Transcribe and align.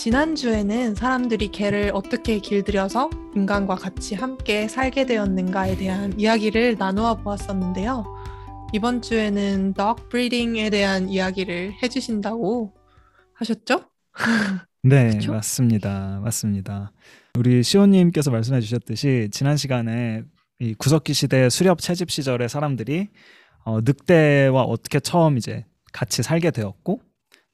지난주에는 0.00 0.94
사람들이 0.94 1.48
개를 1.48 1.90
어떻게 1.92 2.38
길들여서 2.38 3.10
인간과 3.36 3.74
같이 3.74 4.14
함께 4.14 4.66
살게 4.66 5.04
되었는가에 5.04 5.76
대한 5.76 6.18
이야기를 6.18 6.76
나누어 6.78 7.16
보았었는데요. 7.16 8.06
이번 8.72 9.02
주에는 9.02 9.74
dog 9.74 10.08
breeding에 10.08 10.70
대한 10.70 11.10
이야기를 11.10 11.74
해주신다고 11.82 12.72
하셨죠? 13.34 13.84
네, 14.82 15.10
그쵸? 15.10 15.32
맞습니다. 15.32 16.20
맞습니다. 16.24 16.92
우리 17.38 17.62
시호님께서 17.62 18.30
말씀해 18.30 18.62
주셨듯이 18.62 19.28
지난 19.30 19.58
시간에 19.58 20.22
이 20.60 20.72
구석기 20.72 21.12
시대 21.12 21.50
수렵 21.50 21.78
채집 21.78 22.10
시절의 22.10 22.48
사람들이 22.48 23.08
어, 23.66 23.82
늑대와 23.82 24.62
어떻게 24.62 24.98
처음 24.98 25.36
이제 25.36 25.66
같이 25.92 26.22
살게 26.22 26.52
되었고 26.52 27.02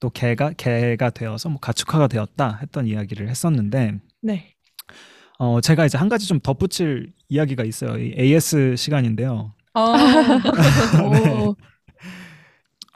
또 0.00 0.10
개가 0.10 0.52
개가 0.56 1.10
되어서 1.10 1.48
뭐 1.48 1.58
가축화가 1.58 2.08
되었다 2.08 2.58
했던 2.62 2.86
이야기를 2.86 3.28
했었는데 3.28 3.98
네. 4.22 4.54
어, 5.38 5.60
제가 5.60 5.86
이제 5.86 5.98
한 5.98 6.08
가지 6.08 6.26
좀 6.26 6.40
덧붙일 6.40 7.12
이야기가 7.28 7.64
있어요. 7.64 7.98
이 7.98 8.14
AS 8.18 8.76
시간인데요. 8.76 9.54
아, 9.74 9.92
네. 11.12 11.30
오, 11.30 11.56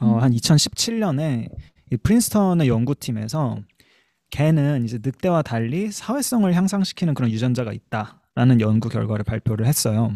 어, 0.00 0.14
음. 0.14 0.22
한 0.22 0.32
2017년에 0.32 1.48
이 1.92 1.96
프린스턴의 1.96 2.68
연구팀에서 2.68 3.58
개는 4.30 4.84
이제 4.84 4.98
늑대와 5.02 5.42
달리 5.42 5.90
사회성을 5.90 6.52
향상시키는 6.54 7.14
그런 7.14 7.30
유전자가 7.30 7.72
있다라는 7.72 8.60
연구 8.60 8.88
결과를 8.88 9.24
발표를 9.24 9.66
했어요. 9.66 10.12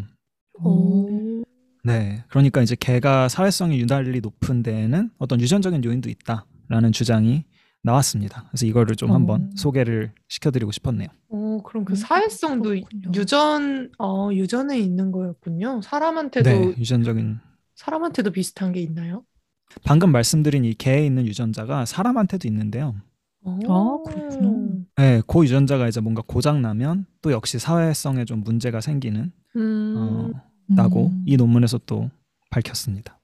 오. 0.63 1.43
네, 1.83 2.23
그러니까 2.29 2.63
이제 2.63 2.75
개가 2.79 3.29
사회성이 3.29 3.79
유달리 3.79 4.19
높은 4.21 4.63
데에는 4.63 5.11
어떤 5.19 5.39
유전적인 5.39 5.83
요인도 5.83 6.09
있다 6.09 6.45
라는 6.67 6.91
주장이 6.91 7.45
나왔습니다. 7.83 8.45
그래서 8.49 8.65
이거를 8.65 8.95
좀 8.95 9.11
한번 9.11 9.49
오. 9.53 9.55
소개를 9.55 10.11
시켜드리고 10.27 10.71
싶었네요. 10.71 11.07
오, 11.29 11.61
그럼 11.61 11.85
그 11.85 11.93
음, 11.93 11.95
사회성도 11.95 12.69
그렇군요. 12.69 13.11
유전, 13.15 13.91
어, 13.99 14.29
유전에 14.33 14.79
있는 14.79 15.11
거였군요. 15.11 15.81
사람한테도 15.83 16.49
네, 16.49 16.75
유전적인 16.77 17.37
사람한테도 17.75 18.31
비슷한 18.31 18.71
게 18.71 18.81
있나요? 18.81 19.23
방금 19.83 20.11
말씀드린 20.11 20.65
이 20.65 20.73
개에 20.73 21.05
있는 21.05 21.27
유전자가 21.27 21.85
사람한테도 21.85 22.47
있는데요. 22.47 22.95
오. 23.43 24.03
그렇구나. 24.03 24.51
네, 24.97 25.21
그 25.27 25.43
유전자가 25.43 25.87
이제 25.87 26.01
뭔가 26.01 26.23
고장 26.25 26.63
나면 26.63 27.05
또 27.21 27.31
역시 27.31 27.59
사회성에 27.59 28.25
좀 28.25 28.41
문제가 28.43 28.81
생기는 28.81 29.31
음, 29.55 29.93
어, 29.95 30.31
라고 30.75 31.07
음. 31.07 31.23
이 31.27 31.37
논문에서 31.37 31.79
또 31.85 32.09
밝혔습니다. 32.49 33.19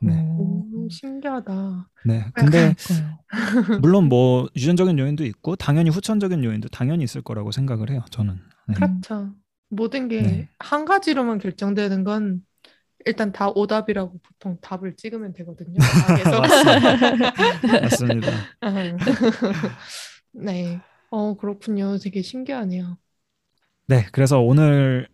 네. 0.00 0.24
오. 0.38 0.53
오, 0.94 0.96
신기하다. 0.96 1.88
네. 2.06 2.24
근데. 2.34 2.74
물론 3.82 4.08
뭐 4.08 4.48
유전적인 4.56 4.98
요인도 4.98 5.24
있고 5.24 5.56
당연히 5.56 5.90
후천적인 5.90 6.44
요인도 6.44 6.68
당연히 6.68 7.04
있을 7.04 7.22
거라고 7.22 7.50
생각을 7.50 7.90
해요. 7.90 8.04
저는. 8.10 8.38
네. 8.68 8.74
그렇죠. 8.74 9.32
모든 9.68 10.08
게 10.08 10.22
네. 10.22 10.48
한 10.58 10.84
가지로만 10.84 11.38
결정되는 11.38 12.04
건 12.04 12.42
일단 13.06 13.32
다 13.32 13.48
오답이라고 13.48 14.18
보통 14.22 14.58
답을 14.60 14.96
찍으면 14.96 15.32
되거든요. 15.34 15.78
맞습니다. 17.82 18.30
네. 20.32 20.80
어, 21.10 21.36
그렇군요. 21.36 21.98
되게 21.98 22.22
신기하네요. 22.22 22.96
네. 23.86 24.06
그래서 24.12 24.40
오늘 24.40 25.08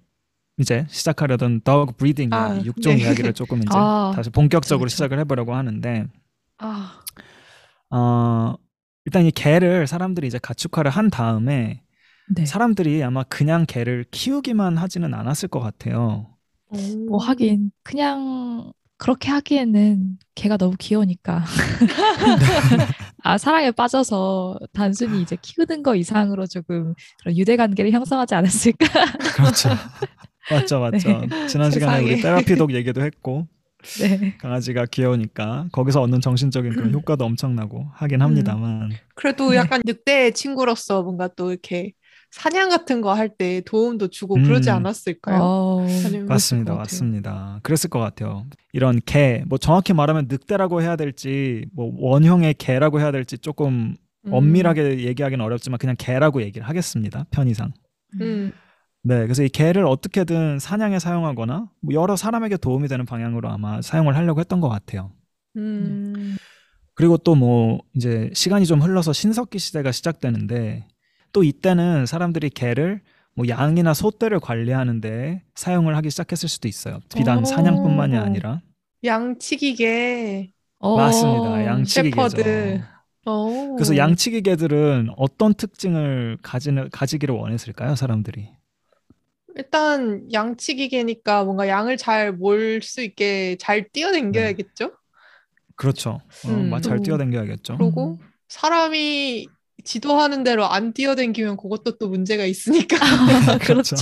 이제 0.60 0.86
시작하려던 0.90 1.62
dog 1.62 1.94
breeding 1.96 2.34
아, 2.34 2.54
이야기, 2.54 2.66
육종 2.66 2.96
네. 2.96 3.02
이야기를 3.02 3.32
조금 3.32 3.58
이제 3.58 3.68
아, 3.78 4.12
다시 4.14 4.30
본격적으로 4.30 4.80
그렇죠. 4.84 4.94
시작을 4.94 5.18
해보려고 5.20 5.54
하는데 5.54 6.06
아, 6.58 7.00
어, 7.90 8.54
일단 9.06 9.24
이 9.24 9.30
개를 9.30 9.86
사람들이 9.86 10.26
이제 10.26 10.38
가축화를 10.38 10.90
한 10.90 11.10
다음에 11.10 11.82
네. 12.36 12.46
사람들이 12.46 13.02
아마 13.02 13.24
그냥 13.24 13.64
개를 13.66 14.04
키우기만 14.10 14.76
하지는 14.76 15.14
않았을 15.14 15.48
것 15.48 15.60
같아요. 15.60 16.26
뭐 17.08 17.18
하긴 17.18 17.72
그냥 17.82 18.72
그렇게 18.96 19.30
하기에는 19.30 20.18
걔가 20.36 20.56
너무 20.56 20.76
귀여우니까 20.78 21.42
아 23.24 23.38
사랑에 23.38 23.72
빠져서 23.72 24.58
단순히 24.72 25.22
이제 25.22 25.36
키우는 25.40 25.82
거 25.82 25.96
이상으로 25.96 26.46
조금 26.46 26.94
그런 27.18 27.36
유대 27.36 27.56
관계를 27.56 27.90
형성하지 27.90 28.34
않았을까 28.36 28.86
그렇죠. 29.34 29.70
맞죠, 30.48 30.80
맞죠. 30.80 31.30
지난 31.44 31.70
시간에 31.70 31.98
우리. 31.98 32.16
테라피독 32.20 32.74
얘기도 32.74 33.02
했고 33.02 33.46
네 34.00 34.34
강아지가 34.38 34.86
귀여우니까 34.86 35.68
거기서 35.72 36.02
얻는 36.02 36.20
정신적인 36.20 36.74
그런 36.76 36.92
효과도 36.94 37.24
엄청나고 37.24 37.88
하긴 37.94 38.22
합니다만 38.22 38.98
그래도 39.14 39.50
네. 39.50 39.56
약간 39.56 39.82
늑대의 39.84 40.34
친구로서 40.34 41.02
뭔가 41.02 41.28
또 41.28 41.50
이렇게 41.52 41.92
사냥 42.30 42.68
같은 42.68 43.00
거 43.00 43.12
할 43.14 43.36
때 43.36 43.60
도움도 43.66 44.08
주고 44.08 44.40
그러지 44.40 44.70
음. 44.70 44.76
않았을까요? 44.76 45.38
어, 45.42 45.86
맞습니다. 46.28 46.74
맞습니다. 46.74 47.60
그랬을 47.62 47.90
것 47.90 47.98
같아요. 47.98 48.46
이런 48.72 49.00
개, 49.04 49.42
뭐 49.48 49.58
정확히 49.58 49.92
말하면 49.92 50.26
늑대라고 50.28 50.80
해야 50.82 50.96
될지, 50.96 51.66
뭐 51.72 51.92
원형의 51.96 52.54
개라고 52.54 53.00
해야 53.00 53.10
될지 53.12 53.36
조금 53.38 53.96
음. 54.26 54.32
엄밀하게 54.32 55.00
얘기하기는 55.06 55.44
어렵지만 55.44 55.78
그냥 55.78 55.96
개라고 55.98 56.42
얘기를 56.42 56.68
하겠습니다. 56.68 57.24
편의상. 57.30 57.72
음. 58.20 58.52
네, 59.02 59.22
그래서 59.22 59.42
이 59.42 59.48
개를 59.48 59.86
어떻게든 59.86 60.58
사냥에 60.58 60.98
사용하거나 60.98 61.70
뭐 61.80 61.94
여러 61.94 62.16
사람에게 62.16 62.56
도움이 62.58 62.88
되는 62.88 63.06
방향으로 63.06 63.48
아마 63.48 63.80
사용을 63.80 64.14
하려고 64.16 64.40
했던 64.40 64.60
것 64.60 64.68
같아요. 64.68 65.10
음. 65.56 66.36
그리고 66.94 67.16
또 67.16 67.34
뭐 67.34 67.80
이제 67.94 68.30
시간이 68.34 68.66
좀 68.66 68.80
흘러서 68.82 69.12
신석기 69.14 69.58
시대가 69.58 69.90
시작되는데 69.90 70.86
또 71.32 71.42
이때는 71.44 72.04
사람들이 72.06 72.50
개를 72.50 73.00
뭐 73.34 73.48
양이나 73.48 73.94
소떼를 73.94 74.38
관리하는데 74.40 75.44
사용을 75.54 75.96
하기 75.96 76.10
시작했을 76.10 76.48
수도 76.48 76.68
있어요. 76.68 77.00
비단 77.14 77.38
오. 77.38 77.44
사냥뿐만이 77.44 78.16
아니라 78.18 78.60
양치기계. 79.02 80.52
어, 80.80 80.96
맞습니다. 80.96 81.64
양치기 81.64 82.10
개죠. 82.10 82.28
셰퍼드. 82.28 82.80
오. 83.26 83.76
그래서 83.76 83.96
양치기 83.96 84.42
개들은 84.42 85.10
어떤 85.16 85.54
특징을 85.54 86.36
가지는 86.42 86.90
가지기를 86.90 87.34
원했을까요, 87.34 87.94
사람들이? 87.94 88.50
일단 89.56 90.26
양치기계니까 90.32 91.44
뭔가 91.44 91.68
양을 91.68 91.96
잘 91.96 92.32
몰 92.38 92.80
수 92.82 93.02
있게 93.02 93.56
잘 93.60 93.88
뛰어댕겨야겠죠? 93.90 94.92
그렇죠. 95.76 96.20
어, 96.44 96.48
음. 96.48 96.70
막잘 96.70 96.98
또- 96.98 97.02
뛰어댕겨야겠죠. 97.04 97.76
그러고 97.76 98.18
사람이 98.48 99.48
지도하는 99.82 100.44
대로 100.44 100.66
안 100.66 100.92
뛰어댕기면 100.92 101.56
그것도 101.56 101.96
또 101.96 102.08
문제가 102.10 102.44
있으니까 102.44 102.96
그렇죠. 103.64 103.96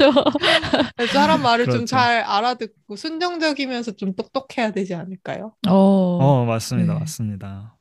그래서 0.96 1.12
사람 1.12 1.42
말을 1.42 1.66
좀 1.66 1.72
그렇죠. 1.74 1.86
잘 1.86 2.20
알아듣고 2.22 2.96
순정적이면서 2.96 3.92
좀 3.92 4.14
똑똑해야 4.16 4.72
되지 4.72 4.94
않을까요? 4.96 5.54
어, 5.68 5.72
어, 5.74 6.44
맞습니다. 6.46 6.94
네. 6.94 6.98
맞습니다. 6.98 7.76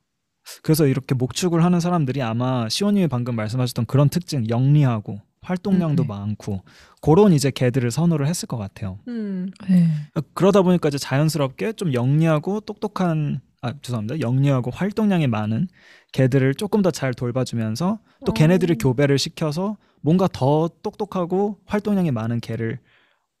그래서 0.62 0.86
이렇게 0.86 1.14
목축을 1.16 1.64
하는 1.64 1.80
사람들이 1.80 2.22
아마 2.22 2.68
시원님이 2.68 3.08
방금 3.08 3.34
말씀하셨던 3.34 3.86
그런 3.86 4.08
특징, 4.08 4.48
영리하고 4.48 5.20
활동량도 5.48 6.02
음, 6.02 6.06
네. 6.06 6.08
많고 6.08 6.62
그런 7.00 7.32
이제 7.32 7.50
개들을 7.50 7.90
선호를 7.90 8.26
했을 8.26 8.46
것 8.46 8.58
같아요. 8.58 8.98
음. 9.08 9.50
네. 9.68 9.88
그러다 10.34 10.62
보니까 10.62 10.88
이제 10.88 10.98
자연스럽게 10.98 11.72
좀 11.72 11.94
영리하고 11.94 12.60
똑똑한 12.60 13.40
아 13.62 13.72
죄송합니다. 13.82 14.20
영리하고 14.20 14.70
활동량이 14.70 15.26
많은 15.26 15.68
개들을 16.12 16.54
조금 16.54 16.82
더 16.82 16.90
잘 16.90 17.12
돌봐주면서 17.14 17.98
또 18.26 18.30
어. 18.30 18.34
걔네들을 18.34 18.76
교배를 18.78 19.18
시켜서 19.18 19.76
뭔가 20.00 20.28
더 20.32 20.68
똑똑하고 20.82 21.58
활동량이 21.66 22.10
많은 22.12 22.40
개를 22.40 22.78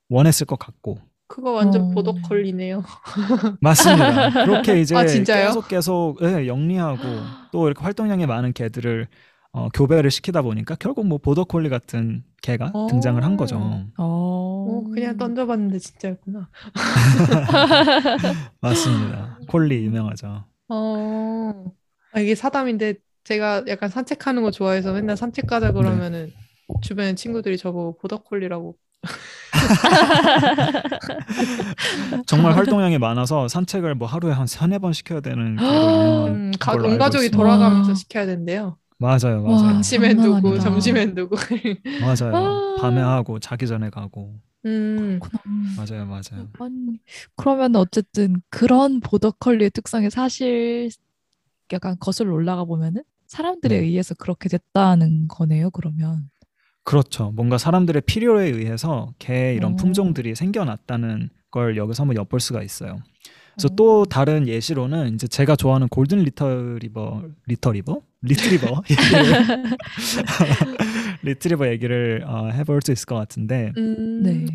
원했을 0.08 0.46
것 0.46 0.58
같고 0.58 0.98
그거 1.28 1.52
완전 1.52 1.82
어. 1.82 1.90
보더콜리네요. 1.90 2.82
맞습니다. 3.60 4.44
그렇게 4.44 4.80
이제 4.80 4.96
아? 4.96 5.04
계속 5.04 5.68
계속 5.68 6.16
예, 6.22 6.46
영리하고 6.46 7.02
또 7.52 7.66
이렇게 7.66 7.82
활동량이 7.84 8.26
많은 8.26 8.52
개들을 8.54 9.06
어, 9.52 9.68
교배를 9.70 10.10
시키다 10.10 10.42
보니까 10.42 10.74
결국 10.76 11.06
뭐 11.06 11.18
보더콜리 11.18 11.68
같은 11.68 12.22
개가 12.42 12.70
어. 12.74 12.86
등장을 12.88 13.22
한 13.24 13.36
거죠. 13.36 13.56
어, 13.56 13.86
어, 13.96 14.84
그냥 14.92 15.16
던져봤는데 15.16 15.78
진짜였구나. 15.78 16.48
맞습니다. 18.60 19.38
콜리 19.48 19.84
유명하죠. 19.84 20.44
어. 20.68 21.64
아, 22.12 22.20
이게 22.20 22.34
사담인데 22.34 22.94
제가 23.24 23.64
약간 23.68 23.88
산책하는 23.88 24.42
거 24.42 24.50
좋아해서 24.50 24.92
맨날 24.92 25.16
산책 25.16 25.44
네. 25.44 25.48
가자 25.48 25.72
그러면은 25.72 26.30
주변 26.82 27.16
친구들이 27.16 27.56
저보고 27.58 27.98
보더콜리라고 27.98 28.76
정말 32.26 32.56
활동량이 32.56 32.98
많아서 32.98 33.48
산책을 33.48 33.94
뭐 33.94 34.08
하루에 34.08 34.32
한 34.32 34.46
세네 34.46 34.78
번 34.78 34.92
시켜야 34.92 35.20
되는 35.20 35.58
음, 35.58 36.50
가, 36.58 36.72
온 36.74 36.98
가족이. 36.98 37.30
돌아가면서 37.30 37.90
와. 37.90 37.94
시켜야 37.94 38.26
된대요. 38.26 38.76
맞아요, 38.98 39.44
와. 39.44 39.62
맞아요, 39.62 39.78
아침엔 39.78 40.16
장난 40.16 40.24
두고 40.42 40.48
아니다. 40.48 40.64
점심엔 40.64 41.14
두고. 41.14 41.36
맞아요. 42.00 42.36
아. 42.36 42.76
밤에 42.80 43.00
하고 43.00 43.38
자기 43.38 43.66
전에 43.66 43.90
가고 43.90 44.34
음. 44.66 45.20
맞아요, 45.76 46.04
맞아요. 46.06 46.48
아니, 46.58 47.00
그러면 47.36 47.76
어쨌든 47.76 48.42
그런 48.50 49.00
보더컬리의 49.00 49.70
특성이 49.70 50.10
사실 50.10 50.90
약간 51.72 51.96
거슬러 52.00 52.32
올라가 52.32 52.64
보면은 52.64 53.02
사람들에 53.26 53.78
네. 53.78 53.84
의해서 53.84 54.14
그렇게 54.14 54.48
됐다는 54.48 55.28
거네요. 55.28 55.70
그러면. 55.70 56.30
그렇죠. 56.82 57.30
뭔가 57.32 57.58
사람들의 57.58 58.02
필요에 58.02 58.46
의해서 58.48 59.12
개 59.18 59.54
이런 59.54 59.74
어. 59.74 59.76
품종들이 59.76 60.34
생겨났다는 60.34 61.28
걸 61.50 61.76
여기서 61.76 62.02
한번 62.02 62.16
엿볼 62.16 62.40
수가 62.40 62.62
있어요. 62.62 62.98
그래서 63.54 63.68
어. 63.70 63.76
또 63.76 64.04
다른 64.06 64.48
예시로는 64.48 65.14
이제 65.14 65.26
제가 65.28 65.56
좋아하는 65.56 65.88
골든 65.88 66.18
리터 66.20 66.78
리버 66.80 67.24
리터 67.46 67.72
리버 67.72 68.00
리트리버 68.22 68.82
얘기를 68.90 69.64
리트리버 71.22 71.68
얘기를 71.68 72.24
어, 72.26 72.48
해볼 72.48 72.80
수 72.82 72.92
있을 72.92 73.06
것 73.06 73.14
같은데 73.14 73.72
음. 73.76 74.22
네. 74.22 74.46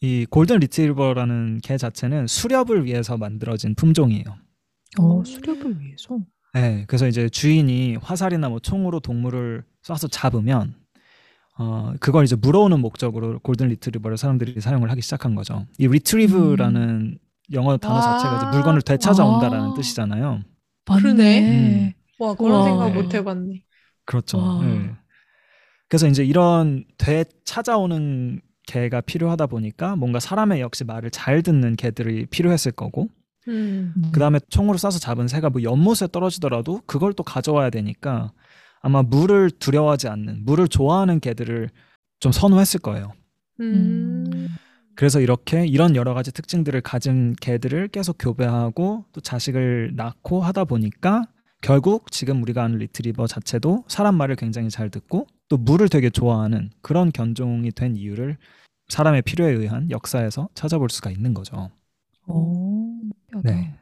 이 0.00 0.26
골든 0.30 0.58
리트리버라는 0.58 1.60
개 1.62 1.76
자체는 1.76 2.26
수렵을 2.26 2.84
위해서 2.84 3.16
만들어진 3.16 3.74
품종이에요. 3.74 4.24
어, 5.00 5.24
수렵을 5.24 5.80
위해서. 5.80 6.18
네, 6.54 6.84
그래서 6.86 7.06
이제 7.08 7.28
주인이 7.28 7.96
화살이나 7.96 8.48
뭐 8.48 8.58
총으로 8.58 9.00
동물을 9.00 9.64
쏴서 9.82 10.08
잡으면 10.10 10.74
어 11.58 11.92
그걸 12.00 12.24
이제 12.24 12.36
물어오는 12.36 12.78
목적으로 12.80 13.40
골든 13.40 13.68
리트리버를 13.68 14.16
사람들이 14.16 14.60
사용을 14.60 14.90
하기 14.90 15.02
시작한 15.02 15.34
거죠. 15.34 15.66
이 15.78 15.88
retrieve라는 15.88 17.18
영어 17.52 17.76
단어 17.76 18.00
자체가 18.00 18.36
이제 18.36 18.46
아. 18.46 18.50
물건을 18.50 18.82
되찾아온다라는 18.82 19.70
아. 19.70 19.74
뜻이잖아요. 19.74 20.42
맞네. 20.86 21.94
와 22.18 22.34
그런 22.34 22.52
와. 22.52 22.64
생각 22.64 22.92
네. 22.92 23.02
못 23.02 23.14
해봤네. 23.14 23.62
그렇죠. 24.04 24.38
와. 24.38 24.62
네. 24.62 24.90
그래서 25.88 26.06
이제 26.06 26.24
이런 26.24 26.84
되 26.98 27.24
찾아오는 27.44 28.40
개가 28.66 29.00
필요하다 29.00 29.46
보니까 29.46 29.96
뭔가 29.96 30.20
사람의 30.20 30.60
역시 30.60 30.84
말을 30.84 31.10
잘 31.10 31.42
듣는 31.42 31.76
개들이 31.76 32.26
필요했을 32.26 32.72
거고 32.72 33.08
음. 33.48 33.94
음. 33.96 34.10
그 34.12 34.20
다음에 34.20 34.38
총으로 34.50 34.76
쏴서 34.76 35.00
잡은 35.00 35.26
새가 35.26 35.50
뭐 35.50 35.62
연못에 35.62 36.08
떨어지더라도 36.12 36.82
그걸 36.86 37.14
또 37.14 37.22
가져와야 37.22 37.70
되니까 37.70 38.32
아마 38.80 39.02
물을 39.02 39.50
두려워하지 39.50 40.08
않는 40.08 40.44
물을 40.44 40.68
좋아하는 40.68 41.20
개들을 41.20 41.70
좀 42.20 42.32
선호했을 42.32 42.80
거예요. 42.80 43.12
음. 43.60 44.48
그래서 44.94 45.20
이렇게 45.20 45.66
이런 45.66 45.96
여러 45.96 46.12
가지 46.12 46.32
특징들을 46.32 46.80
가진 46.82 47.34
개들을 47.40 47.88
계속 47.88 48.16
교배하고 48.18 49.04
또 49.12 49.20
자식을 49.20 49.92
낳고 49.94 50.42
하다 50.42 50.64
보니까 50.64 51.24
결국 51.60 52.10
지금 52.12 52.42
우리가 52.42 52.64
아는 52.64 52.78
리트리버 52.78 53.26
자체도 53.26 53.84
사람 53.88 54.14
말을 54.14 54.36
굉장히 54.36 54.70
잘 54.70 54.90
듣고 54.90 55.26
또 55.48 55.56
물을 55.56 55.88
되게 55.88 56.10
좋아하는 56.10 56.70
그런 56.82 57.10
견종이 57.10 57.70
된 57.72 57.96
이유를 57.96 58.36
사람의 58.88 59.22
필요에 59.22 59.52
의한 59.52 59.90
역사에서 59.90 60.48
찾아볼 60.54 60.88
수가 60.90 61.10
있는 61.10 61.34
거죠. 61.34 61.70
오. 62.26 63.00
네. 63.42 63.74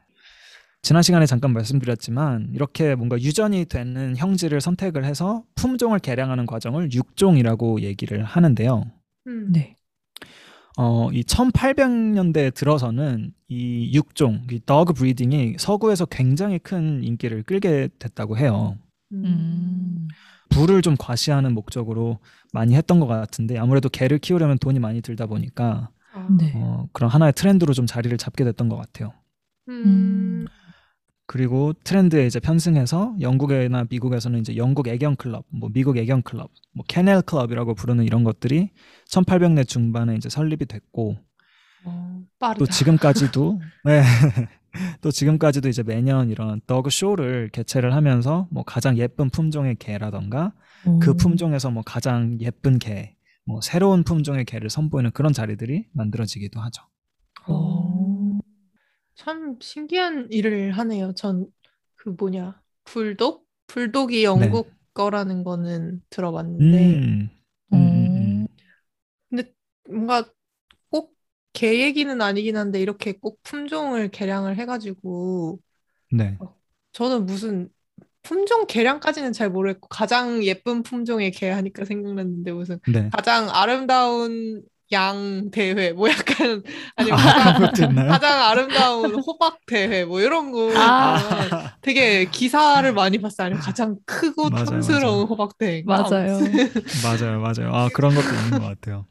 지난 0.82 1.02
시간에 1.02 1.26
잠깐 1.26 1.52
말씀드렸지만 1.52 2.50
이렇게 2.52 2.94
뭔가 2.94 3.16
유전이 3.20 3.64
되는 3.66 4.16
형질을 4.16 4.60
선택을 4.60 5.04
해서 5.04 5.44
품종을 5.56 5.98
개량하는 5.98 6.46
과정을 6.46 6.92
육종이라고 6.92 7.80
얘기를 7.80 8.24
하는데요. 8.24 8.84
음. 9.26 9.52
네. 9.52 9.75
어, 10.76 11.10
이 11.10 11.22
1800년대에 11.22 12.52
들어서는 12.54 13.32
이 13.48 13.90
육종, 13.94 14.46
이 14.50 14.60
더그 14.64 14.92
브리딩이 14.92 15.56
서구에서 15.58 16.04
굉장히 16.06 16.58
큰 16.58 17.02
인기를 17.02 17.42
끌게 17.44 17.88
됐다고 17.98 18.36
해요. 18.36 18.76
음. 19.12 20.08
부를 20.50 20.82
좀 20.82 20.94
과시하는 20.98 21.54
목적으로 21.54 22.18
많이 22.52 22.74
했던 22.74 23.00
것 23.00 23.06
같은데 23.06 23.58
아무래도 23.58 23.88
개를 23.88 24.18
키우려면 24.18 24.58
돈이 24.58 24.78
많이 24.78 25.00
들다 25.00 25.26
보니까 25.26 25.88
아. 26.12 26.28
네. 26.38 26.52
어, 26.56 26.88
그런 26.92 27.10
하나의 27.10 27.32
트렌드로 27.32 27.72
좀 27.72 27.86
자리를 27.86 28.16
잡게 28.18 28.44
됐던 28.44 28.68
것 28.68 28.76
같아요. 28.76 29.12
음. 29.68 30.46
그리고 31.26 31.72
트렌드에 31.84 32.26
이제 32.26 32.38
편승해서 32.38 33.16
영국이나 33.20 33.84
미국에서는 33.90 34.38
이제 34.40 34.56
영국 34.56 34.86
애견 34.86 35.16
클럽, 35.16 35.44
뭐 35.48 35.68
미국 35.72 35.96
애견 35.96 36.22
클럽, 36.22 36.50
뭐 36.72 36.84
케넬 36.86 37.22
클럽이라고 37.22 37.74
부르는 37.74 38.04
이런 38.04 38.22
것들이 38.22 38.70
1800년 39.08 39.66
중반에 39.66 40.14
이제 40.14 40.28
설립이 40.28 40.66
됐고 40.66 41.16
어. 41.84 42.20
또 42.58 42.66
지금까지도 42.66 43.60
네. 43.84 44.02
또 45.00 45.10
지금까지도 45.10 45.68
이제 45.68 45.82
매년 45.82 46.30
이런 46.30 46.60
더그 46.66 46.90
쇼를 46.90 47.48
개최를 47.50 47.94
하면서 47.94 48.46
뭐 48.50 48.62
가장 48.62 48.98
예쁜 48.98 49.30
품종의 49.30 49.76
개라던가 49.76 50.52
그 51.00 51.10
오. 51.10 51.14
품종에서 51.14 51.70
뭐 51.70 51.82
가장 51.84 52.38
예쁜 52.40 52.78
개, 52.78 53.16
뭐 53.44 53.60
새로운 53.60 54.04
품종의 54.04 54.44
개를 54.44 54.70
선보이는 54.70 55.10
그런 55.12 55.32
자리들이 55.32 55.86
만들어지기도 55.92 56.60
하죠. 56.60 56.82
오. 57.48 57.75
참 59.16 59.58
신기한 59.60 60.28
일을 60.30 60.72
하네요. 60.72 61.12
전 61.14 61.46
그 61.96 62.10
뭐냐 62.10 62.62
불독? 62.84 63.46
불독이 63.66 64.22
영국 64.24 64.70
거라는 64.94 65.42
거는 65.44 66.02
들어봤는데 66.10 66.94
음. 66.94 67.30
음, 67.72 67.76
음, 67.76 68.46
음. 69.32 69.42
뭔가 69.88 70.24
꼭 70.90 71.14
개 71.52 71.82
얘기는 71.82 72.20
아니긴 72.20 72.56
한데 72.56 72.80
이렇게 72.80 73.12
꼭 73.12 73.40
품종을 73.42 74.10
개량을 74.10 74.56
해가지고 74.58 75.58
네. 76.12 76.38
저는 76.92 77.26
무슨 77.26 77.70
품종 78.22 78.66
개량까지는 78.66 79.32
잘 79.32 79.50
모르겠고 79.50 79.88
가장 79.88 80.44
예쁜 80.44 80.82
품종의 80.82 81.32
개 81.32 81.48
하니까 81.50 81.84
생각났는데 81.84 82.52
무슨 82.52 82.78
네. 82.92 83.08
가장 83.12 83.48
아름다운 83.50 84.62
양 84.92 85.50
대회 85.50 85.92
뭐 85.92 86.08
약간 86.08 86.62
아니면 86.96 87.18
아, 87.18 87.58
가장, 87.58 87.90
있나요? 87.90 88.08
가장 88.10 88.40
아름다운 88.40 89.14
호박 89.16 89.58
대회 89.66 90.04
뭐 90.04 90.20
이런 90.20 90.52
거 90.52 90.70
아. 90.76 91.18
보면 91.18 91.70
되게 91.82 92.24
기사를 92.26 92.92
많이 92.92 93.18
봤어요. 93.18 93.46
아니면 93.46 93.62
가장 93.62 93.96
크고 94.06 94.50
맞아요, 94.50 94.64
탐스러운 94.66 95.02
맞아요. 95.02 95.22
호박 95.24 95.58
대회. 95.58 95.82
맞아요. 95.84 96.38
맞아요, 97.02 97.40
맞아요. 97.40 97.74
아 97.74 97.88
그런 97.92 98.14
것도 98.14 98.28
있는 98.28 98.60
것 98.60 98.66
같아요. 98.66 99.06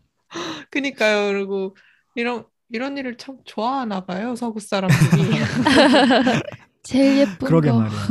그니까요. 0.72 1.32
그리고 1.34 1.76
이런 2.16 2.46
이런 2.72 2.98
일을 2.98 3.18
참 3.18 3.38
좋아하나 3.46 4.06
봐요. 4.06 4.36
서구 4.36 4.60
사람들이. 4.60 5.24
제일 6.84 7.18
예쁜 7.20 7.48
그러게 7.48 7.70
거. 7.70 7.80
말이에요. 7.80 8.02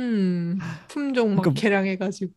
음, 0.00 0.58
품종 0.88 1.34
막 1.34 1.42
그러니까- 1.42 1.60
개량해가지고. 1.60 2.32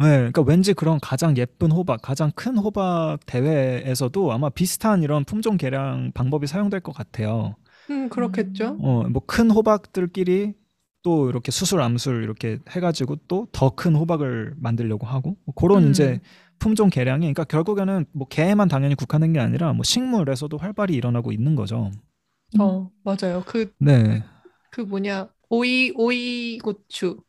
네, 0.00 0.06
그러니까 0.16 0.42
왠지 0.42 0.72
그런 0.72 0.98
가장 1.00 1.36
예쁜 1.36 1.70
호박, 1.70 2.00
가장 2.00 2.30
큰 2.34 2.56
호박 2.56 3.18
대회에서도 3.26 4.32
아마 4.32 4.48
비슷한 4.48 5.02
이런 5.02 5.24
품종 5.24 5.58
개량 5.58 6.12
방법이 6.14 6.46
사용될 6.46 6.80
것 6.80 6.92
같아요. 6.94 7.54
음, 7.90 8.08
그렇겠죠. 8.08 8.82
어, 8.82 9.04
뭐 9.08 9.22
큰 9.26 9.50
호박들끼리 9.50 10.54
또 11.02 11.28
이렇게 11.30 11.50
수술 11.50 11.80
암술 11.82 12.22
이렇게 12.24 12.58
해가지고 12.70 13.16
또 13.28 13.46
더 13.52 13.70
큰 13.70 13.94
호박을 13.96 14.54
만들려고 14.58 15.06
하고 15.06 15.36
뭐 15.44 15.54
그런 15.54 15.84
음. 15.84 15.90
이제 15.90 16.20
품종 16.58 16.90
개량이 16.90 17.20
그러니까 17.22 17.44
결국에는 17.44 18.04
뭐 18.12 18.26
개에만 18.28 18.68
당연히 18.68 18.94
국한된 18.94 19.32
게 19.32 19.40
아니라 19.40 19.72
뭐 19.72 19.82
식물에서도 19.84 20.56
활발히 20.58 20.94
일어나고 20.94 21.32
있는 21.32 21.54
거죠. 21.56 21.90
어, 22.60 22.90
맞아요. 23.02 23.42
그, 23.46 23.72
네, 23.78 24.22
그 24.70 24.80
뭐냐, 24.82 25.32
오이, 25.48 25.92
오이 25.96 26.58
고추. 26.58 27.22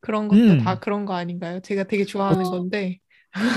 그런 0.00 0.28
것도 0.28 0.54
음. 0.54 0.58
다 0.58 0.78
그런 0.80 1.04
거 1.06 1.14
아닌가요? 1.14 1.60
제가 1.60 1.84
되게 1.84 2.04
좋아하는 2.04 2.46
어. 2.46 2.50
건데. 2.50 2.98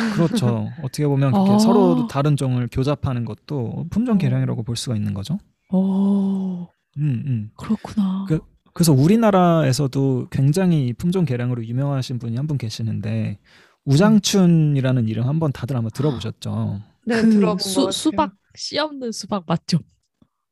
그렇죠. 0.10 0.76
어떻게 0.84 1.08
보면 1.08 1.34
그렇게 1.34 1.52
아. 1.56 1.60
서로 1.60 2.08
다른 2.08 2.36
종을 2.38 2.68
교잡하는 2.72 3.26
것도 3.26 3.88
품종 3.90 4.18
어. 4.18 4.18
개량이라고 4.18 4.64
볼 4.64 4.76
수가 4.76 4.96
있는 4.96 5.14
거죠. 5.14 5.40
오, 5.70 6.68
음, 6.98 7.24
음. 7.26 7.52
그렇구나. 7.56 8.26
그- 8.28 8.40
그래서 8.74 8.94
우리나라에서도 8.94 10.30
굉장히 10.32 10.88
이 10.88 10.94
품종 10.94 11.26
개량으로 11.26 11.66
유명하신 11.66 12.20
분이 12.20 12.38
한 12.38 12.48
분 12.48 12.58
계시는데 12.58 13.40
우장춘이라는 13.86 15.08
이름 15.08 15.28
한번 15.28 15.52
다들 15.52 15.76
아마 15.78 15.90
들어보셨죠? 15.90 16.82
네, 17.06 17.24
그 17.24 17.28
들어본 17.30 17.60
수, 17.60 17.82
것 17.82 17.88
같아요. 17.88 17.92
수박 17.92 18.36
씨 18.56 18.78
없는 18.80 19.12
수박 19.12 19.46
맞죠? 19.48 19.80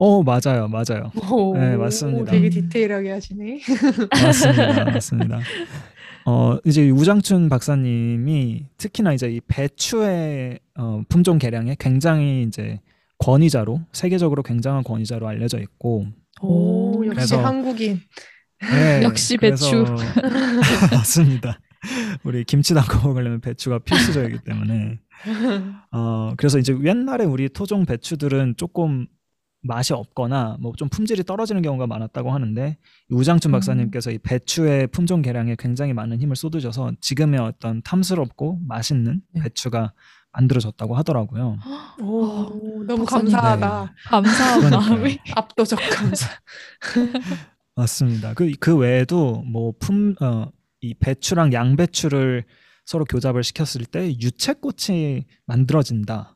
어 0.02 0.24
맞아요, 0.24 0.70
맞아요. 0.70 1.12
오, 1.30 1.58
네, 1.58 1.76
맞습니다. 1.76 2.32
되게 2.32 2.50
디테일하게 2.50 3.12
하시네. 3.12 3.60
맞습니다, 4.12 4.86
맞습니다. 4.92 5.40
어 6.26 6.58
이제 6.66 6.86
이 6.88 6.92
우장춘 6.92 7.50
박사님이 7.50 8.66
특히나 8.78 9.14
이제 9.14 9.30
이 9.30 9.42
배추의 9.48 10.60
어, 10.78 11.02
품종 11.10 11.38
개량에 11.38 11.76
굉장히 11.80 12.44
이제 12.44 12.80
권위자로 13.18 13.82
세계적으로 13.92 14.42
굉장한 14.44 14.84
권위자로 14.84 15.28
알려져 15.28 15.60
있고 15.60 16.06
오, 16.42 17.04
역시 17.06 17.16
그래서- 17.16 17.42
한국인. 17.46 18.00
네, 18.62 19.02
역시 19.04 19.36
그래서- 19.38 19.84
맞습니다. 20.92 21.60
우리 22.24 22.44
김치 22.46 22.74
담궈 22.74 23.06
먹으려면 23.08 23.42
배추가 23.42 23.80
필수적이기 23.80 24.40
때문에 24.46 25.00
어 25.92 26.34
그래서 26.38 26.58
이제 26.60 26.76
옛날에 26.84 27.24
우리 27.26 27.50
토종 27.50 27.86
배추들은 27.86 28.56
조금 28.58 29.08
맛이 29.62 29.94
없거나 29.94 30.58
뭐 30.62 30.74
좀 30.78 30.88
품질이 30.90 31.24
떨어지는 31.24 31.62
경우가 31.62 31.88
많았다고 31.88 32.32
하는데 32.32 32.78
이 33.10 33.14
우장춘 33.14 33.50
음. 33.50 33.54
박사님께서 33.54 34.12
이 34.12 34.18
배추의 34.20 34.88
품종 34.88 35.22
개량에 35.22 35.56
굉장히 35.60 35.94
많은 35.94 36.20
힘을 36.22 36.36
쏟으셔서 36.36 36.94
지금의 37.02 37.40
어떤 37.40 37.82
탐스럽고 37.82 38.60
맛있는 38.68 39.22
네. 39.34 39.42
배추가 39.42 39.94
만들어졌다고 40.32 40.96
하더라고요. 40.96 41.58
오, 42.02 42.84
너무 42.86 43.04
박사님. 43.04 43.32
감사하다. 43.32 43.94
감사한 44.06 44.60
그러니까요. 44.62 44.90
마음이. 44.98 45.18
압도적 45.36 45.80
감사. 45.92 46.28
맞습니다. 47.76 48.34
그, 48.36 48.52
그 48.60 48.78
외에도 48.78 49.42
뭐 49.48 49.74
품, 49.80 50.16
어, 50.22 50.46
이 50.82 50.94
배추랑 50.94 51.52
양배추를 51.54 52.46
서로 52.86 53.06
교잡을 53.06 53.44
시켰을 53.44 53.86
때 53.86 54.10
유채꽃이 54.12 55.26
만들어진다. 55.46 56.36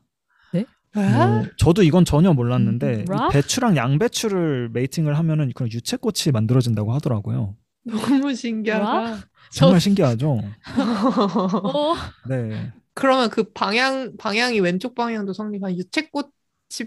뭐, 0.94 1.46
저도 1.56 1.82
이건 1.82 2.04
전혀 2.04 2.32
몰랐는데? 2.32 3.04
이 3.08 3.32
배추랑 3.32 3.76
양배추를 3.76 4.70
메이팅을 4.72 5.18
하면은 5.18 5.50
그런 5.54 5.70
유채꽃이 5.72 6.32
만들어진다고 6.32 6.92
하더라고요. 6.94 7.56
너무 7.84 8.34
신기하다. 8.34 9.18
정말 9.50 9.80
신기하죠. 9.80 10.40
어, 11.74 11.94
네. 12.28 12.72
그러면 12.94 13.28
그 13.30 13.52
방향 13.52 14.16
방향이 14.16 14.60
왼쪽 14.60 14.94
방향도 14.94 15.32
성립한 15.32 15.76
유채꽃이 15.76 16.30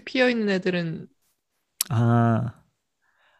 피어 0.04 0.28
있는 0.30 0.48
애들은 0.48 1.06
아 1.90 2.54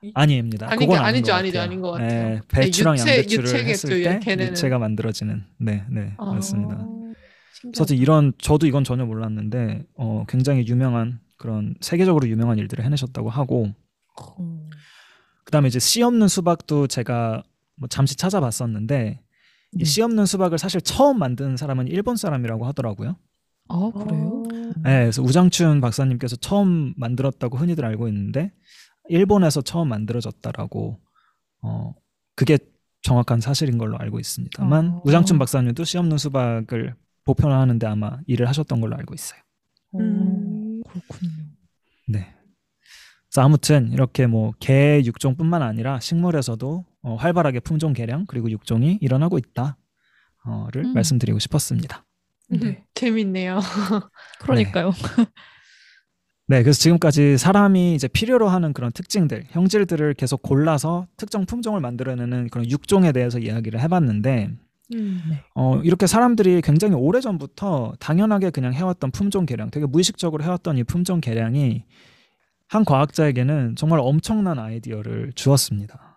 이- 0.03 0.13
아닙니다. 0.15 0.69
아니, 0.71 0.87
그건 0.87 0.99
아니죠, 1.03 1.33
아닌 1.33 1.51
것 1.51 1.59
아니죠, 1.59 1.59
같아요. 1.59 1.63
아닌 1.63 1.81
것 1.81 1.91
같아요. 1.93 2.29
네, 2.37 2.41
배추랑 2.49 2.95
유채- 2.97 3.09
양배추를 3.09 3.45
유채겠죠, 3.45 3.69
했을 3.71 4.03
때 4.05 4.19
걔네는. 4.21 4.53
유채가 4.53 4.79
만들어지는. 4.79 5.45
네, 5.59 5.85
네, 5.91 6.15
아, 6.19 6.27
맞습니다. 6.27 6.87
신기하다. 7.61 7.85
그래서 7.85 8.01
이런 8.01 8.33
저도 8.39 8.67
이건 8.67 8.85
전혀 8.85 9.05
몰랐는데 9.05 9.85
어, 9.97 10.25
굉장히 10.29 10.67
유명한 10.67 11.21
그런 11.37 11.75
세계적으로 11.81 12.29
유명한 12.29 12.59
일들을 12.59 12.85
해내셨다고 12.85 13.31
하고 13.31 13.73
음. 14.41 14.71
그다음에 15.45 15.69
이제 15.69 15.79
씨 15.79 16.03
없는 16.03 16.29
수박도 16.29 16.87
제가 16.87 17.43
뭐 17.77 17.89
잠시 17.89 18.17
찾아봤었는데 18.17 19.21
이 19.73 19.79
네. 19.79 19.85
씨 19.85 20.03
없는 20.03 20.27
수박을 20.27 20.59
사실 20.59 20.81
처음 20.81 21.19
만든 21.19 21.57
사람은 21.57 21.89
일본 21.89 22.17
사람이라고 22.17 22.67
하더라고요. 22.67 23.17
아 23.69 23.91
그래요? 23.95 24.43
네, 24.83 25.01
그래서 25.01 25.23
우장춘 25.23 25.81
박사님께서 25.81 26.37
처음 26.37 26.95
만들었다고 26.97 27.59
흔히들 27.59 27.85
알고 27.85 28.09
있는데 28.09 28.53
일본에서 29.09 29.61
처음 29.63 29.89
만들어졌다라고 29.89 30.99
어 31.63 31.95
그게 32.35 32.59
정확한 33.03 33.41
사실인 33.41 33.79
걸로 33.79 33.99
알고 33.99 34.19
있습니다만 34.19 34.89
어. 34.89 35.03
우장춘 35.05 35.39
박사님도 35.39 35.85
씨 35.85 35.99
없는 35.99 36.19
수박을 36.19 36.95
보편화하는데 37.29 37.87
아마 37.87 38.19
일을 38.27 38.49
하셨던 38.49 38.81
걸로 38.81 38.97
알고 38.97 39.15
있어요. 39.15 39.39
음. 39.97 40.81
어, 40.87 40.89
그렇군요. 40.91 41.33
네. 42.09 42.35
그래서 43.29 43.43
아무튼 43.45 43.93
이렇게 43.93 44.27
뭐 44.27 44.53
개 44.59 45.03
육종뿐만 45.05 45.61
아니라 45.61 46.01
식물에서도 46.01 46.87
어, 47.03 47.15
활발하게 47.17 47.61
품종 47.61 47.93
개량 47.93 48.25
그리고 48.27 48.51
육종이 48.51 48.99
일어나고 49.03 49.37
있다를 49.39 49.77
음. 50.77 50.95
말씀드리고 50.95 51.39
싶었습니다. 51.39 52.07
네. 52.49 52.85
재밌네요. 52.95 53.61
그러니까요. 54.41 54.93
네, 56.47 56.63
그래서 56.63 56.81
지금까지 56.81 57.37
사람이 57.37 57.95
이제 57.95 58.09
필요로 58.09 58.49
하는 58.49 58.73
그런 58.73 58.91
특징들, 58.91 59.45
형질들을 59.51 60.15
계속 60.15 60.41
골라서 60.41 61.07
특정 61.19 61.45
품종을 61.45 61.83
만들어내는 61.83 62.49
그런 62.49 62.71
육종에 62.71 63.13
대해서 63.13 63.39
이야기를 63.39 63.79
해봤는데, 63.81 64.57
음. 64.95 65.23
어, 65.55 65.81
이렇게 65.83 66.07
사람들이 66.07 66.61
굉장히 66.63 66.95
오래 66.95 67.21
전부터 67.21 67.95
당연하게 68.01 68.51
그냥 68.51 68.73
해왔던 68.73 69.11
품종 69.11 69.45
개량, 69.47 69.71
되게 69.71 69.87
무의식적으로 69.87 70.43
해왔던 70.45 70.79
이 70.79 70.85
품종 70.85 71.21
개량이 71.21 71.85
한 72.69 72.85
과학자에게는 72.85 73.77
정말 73.77 73.99
엄청난 74.01 74.59
아이디어를 74.59 75.33
주었습니다. 75.35 76.17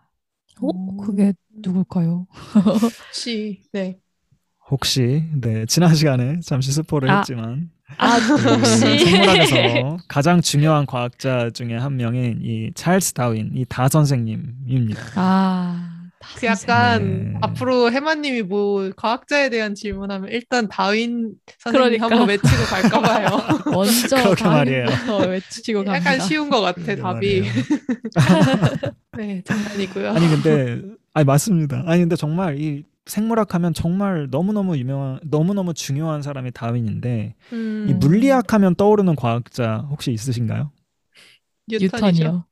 어 0.62 0.98
그게 0.98 1.34
누굴까요? 1.62 2.28
혹시 2.82 3.62
네. 3.74 3.98
혹시 4.70 5.26
네 5.42 5.66
지난 5.66 5.96
시간에 5.96 6.40
잠시 6.42 6.72
스포를 6.72 7.10
아, 7.10 7.18
했지만 7.18 7.72
아 7.98 8.18
그 8.20 8.36
혹시 8.56 9.00
생물학에서 9.00 9.98
가장 10.08 10.40
중요한 10.42 10.86
과학자 10.86 11.50
중에 11.50 11.76
한 11.76 11.98
명인 11.98 12.40
이 12.42 12.72
찰스 12.74 13.14
다윈 13.14 13.52
이 13.56 13.66
다 13.68 13.90
선생님입니다. 13.90 15.02
아 15.16 16.01
그 16.38 16.46
약간 16.46 17.34
네. 17.34 17.38
앞으로 17.42 17.92
해마님이 17.92 18.44
뭐 18.44 18.92
과학자에 18.96 19.50
대한 19.50 19.76
질문하면 19.76 20.30
일단 20.32 20.68
다윈 20.68 21.34
선생님 21.60 22.00
그러니까. 22.00 22.06
한번 22.06 22.30
외치고 22.30 22.64
갈까 22.66 23.02
봐요. 23.02 23.28
먼저 23.72 24.16
그러게 24.16 24.44
말이에요. 24.44 24.86
다윈부터 24.86 25.18
외치고 25.28 25.84
갑니다. 25.84 25.96
약간 25.96 26.20
쉬운 26.28 26.50
것 26.50 26.62
같아 26.62 26.96
답이. 26.96 27.44
네 29.18 29.42
장난이고요. 29.44 30.12
아니 30.12 30.28
근데 30.30 30.82
아니 31.14 31.26
맞습니다. 31.26 31.84
아니 31.86 32.00
근데 32.02 32.16
정말 32.16 32.60
이 32.60 32.84
생물학 33.06 33.56
하면 33.56 33.74
정말 33.74 34.28
너무너무 34.30 34.78
유명한 34.78 35.20
너무너무 35.24 35.74
중요한 35.74 36.22
사람이 36.22 36.52
다윈인데 36.52 37.36
음, 37.52 37.88
이 37.90 37.94
물리학 37.94 38.54
하면 38.54 38.76
떠오르는 38.76 39.16
과학자 39.16 39.88
혹시 39.90 40.12
있으신가요? 40.12 40.72
뉴턴이죠. 41.68 41.98
뉴턴이요. 41.98 42.46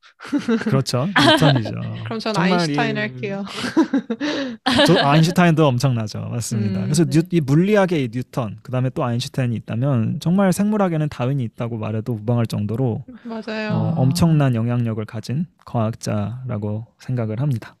그렇죠. 0.68 1.06
뉴턴이죠. 1.18 1.70
그럼 2.04 2.18
전 2.18 2.36
아인슈타인 2.36 2.96
이- 2.96 2.98
할게요. 3.00 3.44
저 4.86 4.96
아인슈타인도 4.98 5.66
엄청나죠. 5.66 6.20
맞습니다. 6.20 6.80
음, 6.80 6.84
그래서 6.84 7.04
네. 7.04 7.10
뉴, 7.10 7.22
이 7.30 7.40
물리학의 7.40 8.04
이 8.04 8.08
뉴턴, 8.12 8.58
그다음에 8.62 8.90
또 8.90 9.04
아인슈타인이 9.04 9.54
있다면 9.56 10.20
정말 10.20 10.52
생물학에는 10.52 11.08
다윈이 11.08 11.42
있다고 11.44 11.78
말해도 11.78 12.14
무방할 12.14 12.46
정도로 12.46 13.04
맞아요. 13.24 13.70
어, 13.72 13.94
엄청난 13.96 14.54
영향력을 14.54 15.02
가진 15.06 15.46
과학자라고 15.64 16.86
생각을 17.00 17.40
합니다. 17.40 17.76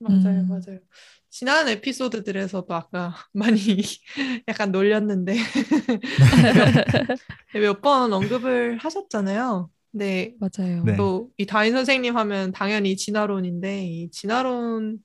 맞아요, 0.00 0.40
음. 0.40 0.48
맞아요. 0.48 0.78
지난 1.30 1.68
에피소드들에서도 1.68 2.72
아까 2.74 3.14
많이 3.34 3.82
약간 4.48 4.72
놀렸는데 4.72 5.36
몇 7.54 7.80
번 7.80 8.12
언급을 8.12 8.78
하셨잖아요. 8.78 9.70
근데 9.98 10.32
맞아요. 10.38 10.84
네. 10.84 10.96
또이 10.96 11.44
다인 11.48 11.72
선생님 11.72 12.16
하면 12.16 12.52
당연히 12.52 12.96
진화론인데 12.96 13.84
이 13.84 14.10
진화론이란 14.12 15.00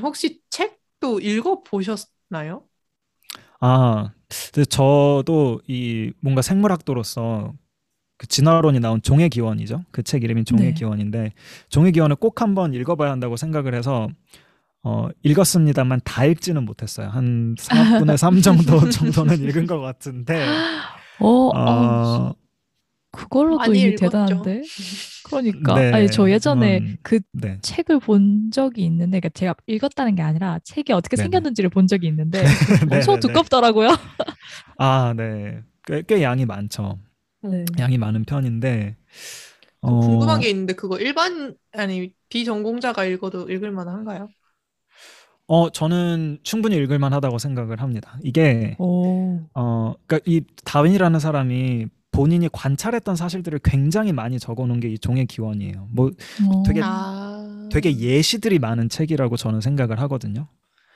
혹시 0.00 0.40
책도 0.50 1.18
읽어 1.20 1.62
보셨나요? 1.64 2.64
아, 3.60 4.12
저도 4.68 5.60
이 5.66 6.12
뭔가 6.20 6.40
생물학도로서 6.40 7.52
그 8.16 8.26
진화론이 8.28 8.78
나온 8.78 9.02
종의 9.02 9.28
기원이죠. 9.30 9.84
그 9.90 10.02
책 10.04 10.22
이름이 10.22 10.44
종의 10.44 10.66
네. 10.68 10.74
기원인데 10.74 11.32
종의 11.68 11.90
기원을 11.92 12.14
꼭 12.16 12.40
한번 12.42 12.74
읽어봐야 12.74 13.10
한다고 13.10 13.36
생각을 13.36 13.74
해서 13.74 14.08
어, 14.84 15.08
읽었습니다만 15.22 16.00
다 16.04 16.24
읽지는 16.26 16.64
못했어요. 16.64 17.08
한 17.08 17.56
4분의 17.58 18.18
3 18.18 18.40
정도 18.40 18.78
정도는 18.90 19.42
읽은 19.42 19.66
것 19.66 19.80
같은데 19.80 20.46
어, 21.18 21.26
어, 21.26 21.52
어, 21.56 22.34
그걸로도 23.14 23.74
이미 23.74 23.94
읽었죠. 23.94 24.10
대단한데. 24.10 24.62
그러니까 25.24 25.74
네, 25.74 25.92
아니 25.92 26.10
저 26.10 26.30
예전에 26.30 26.78
음, 26.78 26.96
그 27.02 27.20
네. 27.32 27.58
책을 27.62 28.00
본 28.00 28.50
적이 28.50 28.84
있는데 28.84 29.20
그러니까 29.20 29.28
제가 29.30 29.54
읽었다는 29.66 30.14
게 30.14 30.22
아니라 30.22 30.58
책이 30.64 30.92
어떻게 30.92 31.16
네네. 31.16 31.24
생겼는지를 31.24 31.70
본 31.70 31.86
적이 31.86 32.08
있는데 32.08 32.42
네, 32.90 32.96
엄청 32.96 33.14
네, 33.14 33.20
네. 33.20 33.20
두껍더라고요. 33.20 33.88
아, 34.78 35.14
네. 35.16 35.62
꽤, 35.86 36.02
꽤 36.06 36.22
양이 36.22 36.44
많죠. 36.44 36.98
네. 37.42 37.64
양이 37.78 37.98
많은 37.98 38.24
편인데 38.24 38.96
저 39.84 39.92
어, 39.92 40.00
궁금한 40.00 40.40
게 40.40 40.48
있는데 40.50 40.74
그거 40.74 40.98
일반 40.98 41.54
아니 41.72 42.12
비전공자가 42.28 43.04
읽어도 43.04 43.50
읽을 43.50 43.70
만한가요? 43.70 44.28
어, 45.46 45.70
저는 45.70 46.38
충분히 46.42 46.76
읽을 46.76 46.98
만하다고 46.98 47.38
생각을 47.38 47.82
합니다. 47.82 48.18
이게 48.22 48.76
오. 48.78 49.40
어, 49.54 49.94
그러니까 50.06 50.24
이 50.30 50.42
다윈이라는 50.64 51.20
사람이 51.20 51.86
본인이 52.14 52.48
관찰했던 52.52 53.16
사실들을 53.16 53.58
굉장히 53.64 54.12
많이 54.12 54.38
적어놓은 54.38 54.78
게 54.80 54.88
이 54.88 54.98
종의 54.98 55.26
기원이에요. 55.26 55.88
뭐 55.90 56.06
어. 56.48 56.62
되게- 56.64 56.80
아, 56.82 57.68
되게 57.72 57.96
예시들이 57.98 58.58
많은 58.60 58.88
책이라고 58.88 59.36
저는 59.36 59.60
생각을 59.60 59.98
하거든요. 60.02 60.46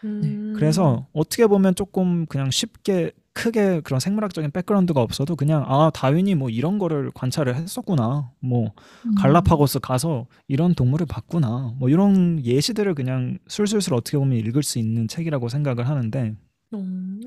음. 0.05 0.53
그래서 0.57 1.09
어떻게 1.13 1.47
보면 1.49 1.75
조금 1.75 2.27
그냥 2.27 2.51
쉽게 2.53 3.11
크게 3.33 3.81
그런 3.81 3.99
생물학적인 4.01 4.51
백그라운드가 4.53 5.01
없어도 5.01 5.35
그냥 5.37 5.65
아 5.67 5.91
다윈이 5.93 6.35
뭐 6.37 6.51
이런 6.51 6.79
거를 6.79 7.11
관찰을 7.15 7.57
했었구나. 7.57 8.31
뭐 8.41 8.73
음. 9.07 9.15
갈라파고스 9.17 9.81
가서 9.81 10.27
이런 10.49 10.75
동물을 10.75 11.07
봤구나. 11.07 11.75
뭐 11.79 11.89
이런 11.89 12.45
예시들을 12.45 12.95
그냥 12.95 13.39
술술술 13.49 13.95
어떻게 13.95 14.19
보면 14.19 14.39
읽을 14.39 14.63
수 14.63 14.79
있는 14.79 15.09
책이라고 15.09 15.49
생각을 15.49 15.89
하는데 15.89 16.35
음. 16.75 17.21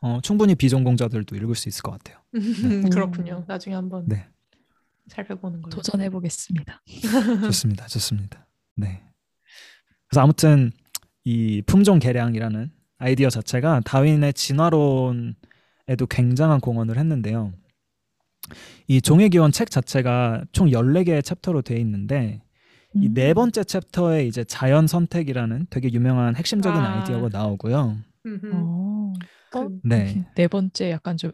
어, 0.00 0.20
충분히 0.22 0.54
비전공자들도 0.54 1.34
읽을 1.36 1.54
수 1.54 1.68
있을 1.68 1.82
것 1.82 1.92
같아요. 1.92 2.18
음, 2.34 2.40
그렇군요. 2.90 3.44
나중에 3.46 3.74
한번 3.74 4.06
네. 4.06 4.26
살펴보는 5.08 5.62
걸로. 5.62 5.74
도전해 5.74 6.08
보겠습니다. 6.10 6.82
좋습니다. 7.46 7.86
좋습니다. 7.86 8.46
네. 8.76 9.02
그래서 10.08 10.20
아무튼 10.22 10.70
이 11.24 11.62
품종 11.62 11.98
개량이라는 11.98 12.70
아이디어 12.98 13.28
자체가 13.30 13.80
다윈의 13.84 14.34
진화론에도 14.34 16.06
굉장한 16.08 16.60
공헌을 16.60 16.96
했는데요. 16.96 17.52
이 18.86 19.00
종의 19.00 19.30
기원 19.30 19.52
책 19.52 19.70
자체가 19.70 20.44
총 20.52 20.68
14개의 20.68 21.22
챕터로 21.24 21.62
되어 21.62 21.78
있는데 21.78 22.40
이 22.94 23.08
음. 23.08 23.14
네 23.14 23.34
번째 23.34 23.64
챕터에 23.64 24.26
이제 24.26 24.44
자연 24.44 24.86
선택이라는 24.86 25.66
되게 25.70 25.92
유명한 25.92 26.34
핵심적인 26.36 26.80
아. 26.80 26.98
아. 26.98 27.02
이디어가 27.02 27.28
나오고요. 27.30 27.98
어. 29.54 29.68
그- 29.68 29.80
네. 29.82 30.24
네 30.34 30.48
번째 30.48 30.90
약간 30.90 31.16
좀 31.16 31.32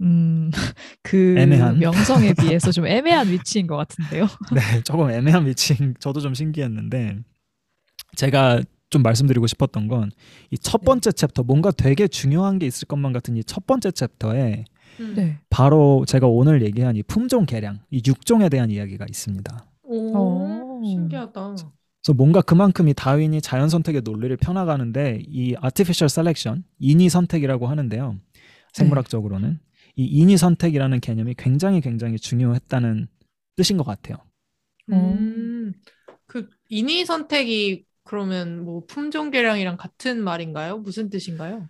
음, 0.00 0.50
그 1.02 1.36
애매한. 1.38 1.78
명성에 1.78 2.32
비해서 2.40 2.72
좀 2.72 2.86
애매한 2.86 3.30
위치인 3.30 3.66
것 3.66 3.76
같은데요. 3.76 4.26
네, 4.54 4.82
조금 4.82 5.10
애매한 5.10 5.46
위치인 5.46 5.94
저도 6.00 6.20
좀 6.20 6.34
신기했는데 6.34 7.18
제가 8.16 8.62
좀 8.90 9.02
말씀드리고 9.02 9.46
싶었던 9.46 9.88
건 9.88 10.10
이 10.50 10.56
첫 10.58 10.84
번째 10.84 11.12
챕터 11.12 11.42
뭔가 11.44 11.70
되게 11.70 12.06
중요한 12.08 12.58
게 12.58 12.66
있을 12.66 12.86
것만 12.86 13.12
같은 13.12 13.36
이 13.36 13.42
첫 13.44 13.66
번째 13.66 13.90
챕터에 13.90 14.64
음. 15.00 15.14
네. 15.16 15.38
바로 15.48 16.04
제가 16.06 16.26
오늘 16.26 16.62
얘기한 16.62 16.96
이 16.96 17.02
품종 17.02 17.46
개량, 17.46 17.80
이 17.90 18.02
육종에 18.06 18.48
대한 18.50 18.70
이야기가 18.70 19.06
있습니다. 19.08 19.66
오, 19.84 19.96
오. 20.18 20.84
신기하다. 20.84 21.56
그래서 22.04 22.14
뭔가 22.16 22.40
그만큼 22.40 22.88
이 22.88 22.94
다윈이 22.94 23.40
자연 23.42 23.68
선택의 23.68 24.02
논리를 24.02 24.36
펴나가는데 24.36 25.22
이 25.26 25.54
artificial 25.62 26.06
selection, 26.10 26.64
인위 26.78 27.08
선택이라고 27.08 27.68
하는데요. 27.68 28.18
생물학적으로는 28.72 29.60
이 29.96 30.04
인위 30.04 30.36
선택이라는 30.36 31.00
개념이 31.00 31.34
굉장히 31.38 31.80
굉장히 31.80 32.18
중요했다는 32.18 33.06
뜻인 33.56 33.76
것 33.76 33.84
같아요. 33.84 34.16
음, 34.90 35.72
그 36.26 36.48
인위 36.68 37.04
선택이 37.04 37.84
그러면 38.04 38.64
뭐 38.64 38.84
품종 38.86 39.30
개량이랑 39.30 39.76
같은 39.76 40.22
말인가요? 40.22 40.78
무슨 40.78 41.08
뜻인가요? 41.10 41.68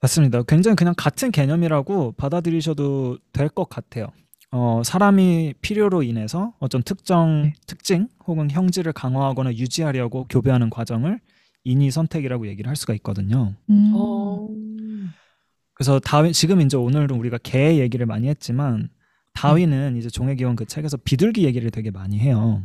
맞습니다. 0.00 0.42
굉장히 0.42 0.76
그냥 0.76 0.94
같은 0.96 1.30
개념이라고 1.30 2.12
받아들이셔도 2.12 3.18
될 3.32 3.48
것 3.48 3.68
같아요. 3.68 4.08
어, 4.56 4.82
사람이 4.84 5.54
필요로 5.62 6.04
인해서 6.04 6.54
어떤 6.60 6.84
특정 6.84 7.42
네. 7.42 7.52
특징 7.66 8.06
혹은 8.24 8.48
형질을 8.52 8.92
강화하거나 8.92 9.54
유지하려고 9.54 10.26
교배하는 10.28 10.70
과정을 10.70 11.18
인위 11.64 11.90
선택이라고 11.90 12.46
얘기를 12.46 12.68
할 12.68 12.76
수가 12.76 12.94
있거든요. 12.94 13.56
음. 13.68 13.92
어, 13.96 14.48
그래서 15.74 15.98
다윈 15.98 16.32
지금 16.32 16.60
이제 16.60 16.76
오늘은 16.76 17.10
우리가 17.10 17.38
개 17.42 17.80
얘기를 17.80 18.06
많이 18.06 18.28
했지만 18.28 18.90
다윈은 19.32 19.96
이제 19.96 20.08
종의 20.08 20.36
기원 20.36 20.54
그 20.54 20.66
책에서 20.66 20.98
비둘기 20.98 21.44
얘기를 21.44 21.72
되게 21.72 21.90
많이 21.90 22.20
해요. 22.20 22.62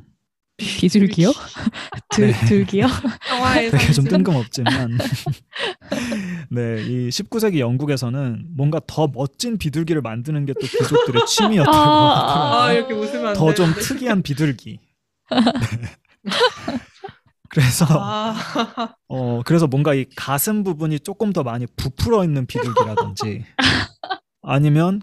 비둘기요? 0.59 1.31
들, 2.11 2.31
네. 2.31 2.45
들기요? 2.45 2.85
영화에서 3.31 3.77
되게 3.77 3.93
좀 3.93 4.05
뜬금없지만 4.05 4.97
네, 6.51 6.83
이 6.83 7.09
19세기 7.09 7.59
영국에서는 7.59 8.45
뭔가 8.55 8.79
더 8.87 9.07
멋진 9.07 9.57
비둘기를 9.57 10.01
만드는 10.01 10.45
게 10.45 10.53
또 10.53 10.67
귀족들의 10.67 11.25
취미였다고 11.25 11.75
아. 11.77 12.65
아 12.65 12.73
이렇게 12.73 12.93
웃으면 12.93 13.27
안더좀 13.29 13.53
되는데. 13.55 13.81
특이한 13.81 14.21
비둘기. 14.21 14.79
네. 15.31 15.89
그래서 17.49 17.85
아, 17.89 18.35
어 19.07 19.41
그래서 19.45 19.65
뭔가 19.67 19.93
이 19.95 20.05
가슴 20.15 20.63
부분이 20.63 20.99
조금 20.99 21.33
더 21.33 21.41
많이 21.43 21.65
부풀어 21.77 22.23
있는 22.23 22.45
비둘기라든지 22.45 23.43
아니면 24.43 25.01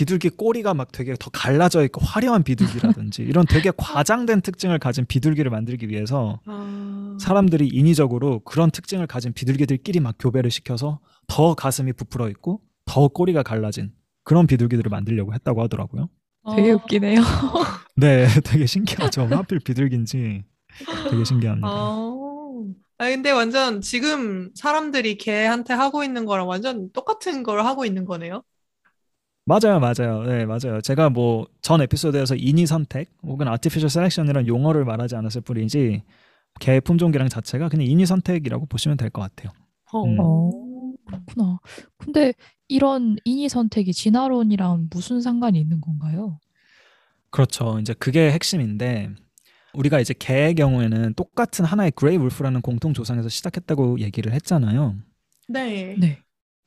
비둘기 0.00 0.30
꼬리가 0.30 0.72
막 0.72 0.92
되게 0.92 1.14
더 1.18 1.28
갈라져 1.30 1.84
있고 1.84 2.00
화려한 2.00 2.42
비둘기라든지 2.42 3.20
이런 3.20 3.44
되게 3.44 3.70
과장된 3.76 4.40
특징을 4.40 4.78
가진 4.78 5.04
비둘기를 5.04 5.50
만들기 5.50 5.90
위해서 5.90 6.40
아. 6.46 7.18
사람들이 7.20 7.68
인위적으로 7.68 8.40
그런 8.40 8.70
특징을 8.70 9.06
가진 9.06 9.34
비둘기들끼리 9.34 10.00
막 10.00 10.16
교배를 10.18 10.50
시켜서 10.50 11.00
더 11.26 11.54
가슴이 11.54 11.92
부풀어 11.92 12.30
있고 12.30 12.62
더 12.86 13.08
꼬리가 13.08 13.42
갈라진 13.42 13.92
그런 14.24 14.46
비둘기들을 14.46 14.88
만들려고 14.88 15.34
했다고 15.34 15.62
하더라고요. 15.64 16.08
되게 16.56 16.70
아. 16.70 16.74
웃기네요. 16.76 17.20
네, 17.96 18.26
되게 18.42 18.64
신기하죠. 18.64 19.24
왜 19.30 19.36
하필 19.36 19.60
비둘기인지 19.60 20.44
되게 21.10 21.24
신기합니다. 21.24 21.68
아. 21.68 22.16
아 22.96 23.04
근데 23.04 23.30
완전 23.32 23.82
지금 23.82 24.50
사람들이 24.54 25.18
개한테 25.18 25.74
하고 25.74 26.04
있는 26.04 26.24
거랑 26.24 26.48
완전 26.48 26.90
똑같은 26.92 27.42
걸 27.42 27.64
하고 27.66 27.84
있는 27.84 28.06
거네요. 28.06 28.42
맞아요, 29.50 29.80
맞아요. 29.80 30.22
네, 30.24 30.46
맞아요. 30.46 30.80
제가 30.80 31.10
뭐 31.10 31.46
전 31.62 31.80
에피소드에서 31.82 32.36
인위 32.36 32.66
선택 32.66 33.10
혹은 33.22 33.46
artificial 33.48 33.86
selection이라는 33.90 34.46
용어를 34.46 34.84
말하지 34.84 35.16
않았을 35.16 35.40
뿐이지 35.42 36.02
개 36.60 36.80
품종 36.80 37.10
개량 37.10 37.28
자체가 37.28 37.68
그냥 37.68 37.86
인위 37.86 38.06
선택이라고 38.06 38.66
보시면 38.66 38.96
될 38.96 39.10
것 39.10 39.22
같아요. 39.22 39.52
음. 40.04 40.16
어, 40.20 40.50
그렇구나. 41.06 41.58
근데 41.98 42.32
이런 42.68 43.16
인위 43.24 43.48
선택이 43.48 43.92
진화론이랑 43.92 44.88
무슨 44.90 45.20
상관이 45.20 45.60
있는 45.60 45.80
건가요? 45.80 46.38
그렇죠. 47.30 47.78
이제 47.80 47.92
그게 47.94 48.30
핵심인데 48.32 49.10
우리가 49.74 50.00
이제 50.00 50.14
개의 50.18 50.54
경우에는 50.54 51.14
똑같은 51.14 51.64
하나의 51.64 51.92
gray 51.92 52.16
wolf라는 52.16 52.60
공통 52.62 52.92
조상에서 52.92 53.28
시작했다고 53.28 54.00
얘기를 54.00 54.32
했잖아요. 54.32 54.96
네. 55.48 55.96
네. 55.98 56.18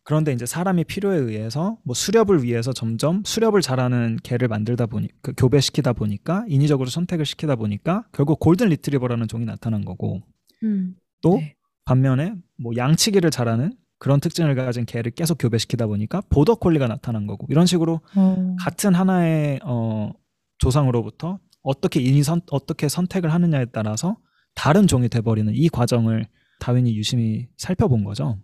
그런데 0.03 0.33
이제 0.33 0.45
사람이 0.45 0.83
필요에 0.83 1.17
의해서 1.17 1.77
뭐 1.83 1.95
수렵을 1.95 2.43
위해서 2.43 2.73
점점 2.73 3.23
수렵을 3.25 3.61
잘하는 3.61 4.19
개를 4.21 4.49
만들다 4.49 4.85
보니 4.85 5.07
그 5.21 5.33
교배시키다 5.35 5.93
보니까 5.93 6.45
인위적으로 6.49 6.89
선택을 6.89 7.25
시키다 7.25 7.55
보니까 7.55 8.05
결국 8.11 8.39
골든 8.39 8.69
리트리버라는 8.69 9.27
종이 9.27 9.45
나타난 9.45 9.85
거고 9.85 10.21
음. 10.63 10.95
또 11.21 11.37
네. 11.37 11.55
반면에 11.85 12.35
뭐 12.57 12.73
양치기를 12.75 13.31
잘하는 13.31 13.73
그런 13.97 14.19
특징을 14.19 14.55
가진 14.55 14.85
개를 14.85 15.11
계속 15.11 15.37
교배시키다 15.37 15.87
보니까 15.87 16.21
보더 16.29 16.55
콜리가 16.55 16.87
나타난 16.87 17.25
거고 17.25 17.47
이런 17.49 17.65
식으로 17.65 18.01
어, 18.15 18.55
같은 18.59 18.93
하나의 18.93 19.61
어, 19.63 20.11
조상으로부터 20.57 21.39
어떻게 21.61 22.01
인위 22.01 22.23
선 22.23 22.41
어떻게 22.51 22.89
선택을 22.89 23.33
하느냐에 23.33 23.65
따라서 23.71 24.17
다른 24.55 24.87
종이 24.87 25.07
돼버리는 25.07 25.53
이 25.55 25.69
과정을 25.69 26.27
다윈이 26.59 26.95
유심히 26.97 27.47
살펴본 27.57 28.03
거죠. 28.03 28.37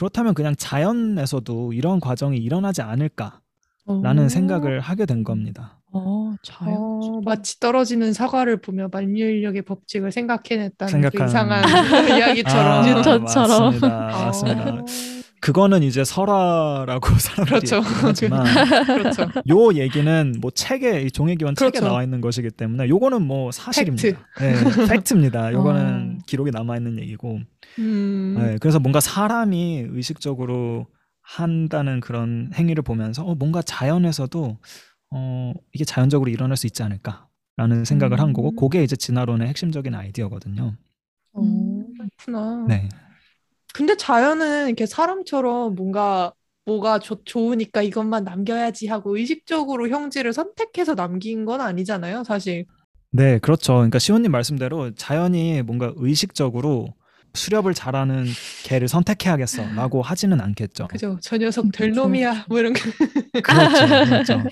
그렇다면 0.00 0.32
그냥 0.32 0.54
자연에서도 0.56 1.74
이런 1.74 2.00
과정이 2.00 2.38
일어나지 2.38 2.80
않을까라는 2.80 4.24
어. 4.24 4.28
생각을 4.30 4.80
하게 4.80 5.04
된 5.04 5.22
겁니다. 5.24 5.78
어, 5.92 6.32
자연. 6.42 6.74
어, 6.74 7.20
마치 7.22 7.60
떨어지는 7.60 8.14
사과를 8.14 8.62
보며 8.62 8.88
만유인력의 8.90 9.60
법칙을 9.62 10.10
생각해냈다는 10.10 11.02
그 11.02 11.08
생각하는- 11.10 11.26
이상한 11.26 11.62
이야기처럼. 12.18 12.66
아, 12.66 12.86
뉴턴처럼. 12.86 13.62
맞습니다. 13.74 13.86
어. 14.06 14.24
맞습니다. 14.24 14.84
그거는 15.40 15.82
이제 15.82 16.04
설화라고 16.04 17.08
사람들이 17.18 17.60
그렇죠. 17.60 17.80
하지만 17.80 18.44
그렇죠. 18.86 19.22
요 19.48 19.74
얘기는 19.74 20.34
뭐 20.40 20.50
책에 20.50 21.02
이 21.02 21.10
종의 21.10 21.36
기원 21.36 21.54
책에 21.54 21.70
그렇죠. 21.70 21.86
나와 21.86 22.02
있는 22.02 22.20
것이기 22.20 22.50
때문에 22.50 22.88
요거는 22.88 23.22
뭐 23.22 23.50
사실입니다. 23.50 24.20
네, 24.38 24.54
팩트입니다. 24.88 25.52
요거는 25.52 26.18
어. 26.18 26.22
기록에 26.26 26.50
남아 26.50 26.76
있는 26.76 26.98
얘기고. 27.00 27.40
음. 27.78 28.36
네, 28.38 28.58
그래서 28.60 28.78
뭔가 28.78 29.00
사람이 29.00 29.86
의식적으로 29.90 30.86
한다는 31.22 32.00
그런 32.00 32.50
행위를 32.54 32.82
보면서 32.82 33.24
어, 33.24 33.34
뭔가 33.34 33.62
자연에서도 33.62 34.58
어, 35.12 35.52
이게 35.72 35.84
자연적으로 35.84 36.30
일어날 36.30 36.56
수 36.56 36.66
있지 36.66 36.82
않을까라는 36.82 37.84
생각을 37.84 38.20
한 38.20 38.32
거고 38.32 38.50
음. 38.50 38.56
그게 38.56 38.82
이제 38.82 38.96
진화론의 38.96 39.48
핵심적인 39.48 39.94
아이디어거든요. 39.94 40.74
어, 41.32 41.42
그렇구나. 41.96 42.66
네. 42.68 42.88
근데 43.74 43.96
자연은 43.96 44.66
이렇게 44.68 44.86
사람처럼 44.86 45.74
뭔가 45.74 46.32
뭐가 46.66 46.98
좋, 46.98 47.22
좋으니까 47.24 47.82
이것만 47.82 48.24
남겨야지 48.24 48.86
하고 48.88 49.16
의식적으로 49.16 49.88
형질을 49.88 50.32
선택해서 50.32 50.94
남긴 50.94 51.44
건 51.44 51.60
아니잖아요, 51.60 52.24
사실. 52.24 52.66
네, 53.12 53.38
그렇죠. 53.38 53.74
그러니까 53.74 53.98
시온님 53.98 54.30
말씀대로 54.30 54.94
자연이 54.94 55.62
뭔가 55.62 55.92
의식적으로 55.96 56.94
수렵을 57.34 57.74
잘하는 57.74 58.26
개를 58.64 58.88
선택해야겠어라고 58.88 60.02
하지는 60.02 60.40
않겠죠. 60.40 60.88
그죠? 60.88 61.18
저 61.22 61.36
녀석 61.38 61.70
될 61.72 61.90
그쵸. 61.90 62.02
놈이야. 62.02 62.46
뭐 62.48 62.58
이런 62.58 62.72
거. 62.72 62.80
그렇죠, 63.42 63.86
그렇죠. 64.06 64.42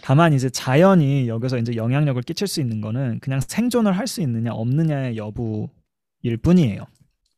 다만 0.00 0.32
이제 0.32 0.50
자연이 0.50 1.28
여기서 1.28 1.58
이제 1.58 1.76
영향력을 1.76 2.20
끼칠 2.22 2.46
수 2.48 2.60
있는 2.60 2.80
거는 2.80 3.20
그냥 3.20 3.40
생존을 3.40 3.96
할 3.96 4.06
수 4.06 4.20
있느냐 4.20 4.52
없느냐의 4.52 5.16
여부일 5.16 6.36
뿐이에요. 6.42 6.84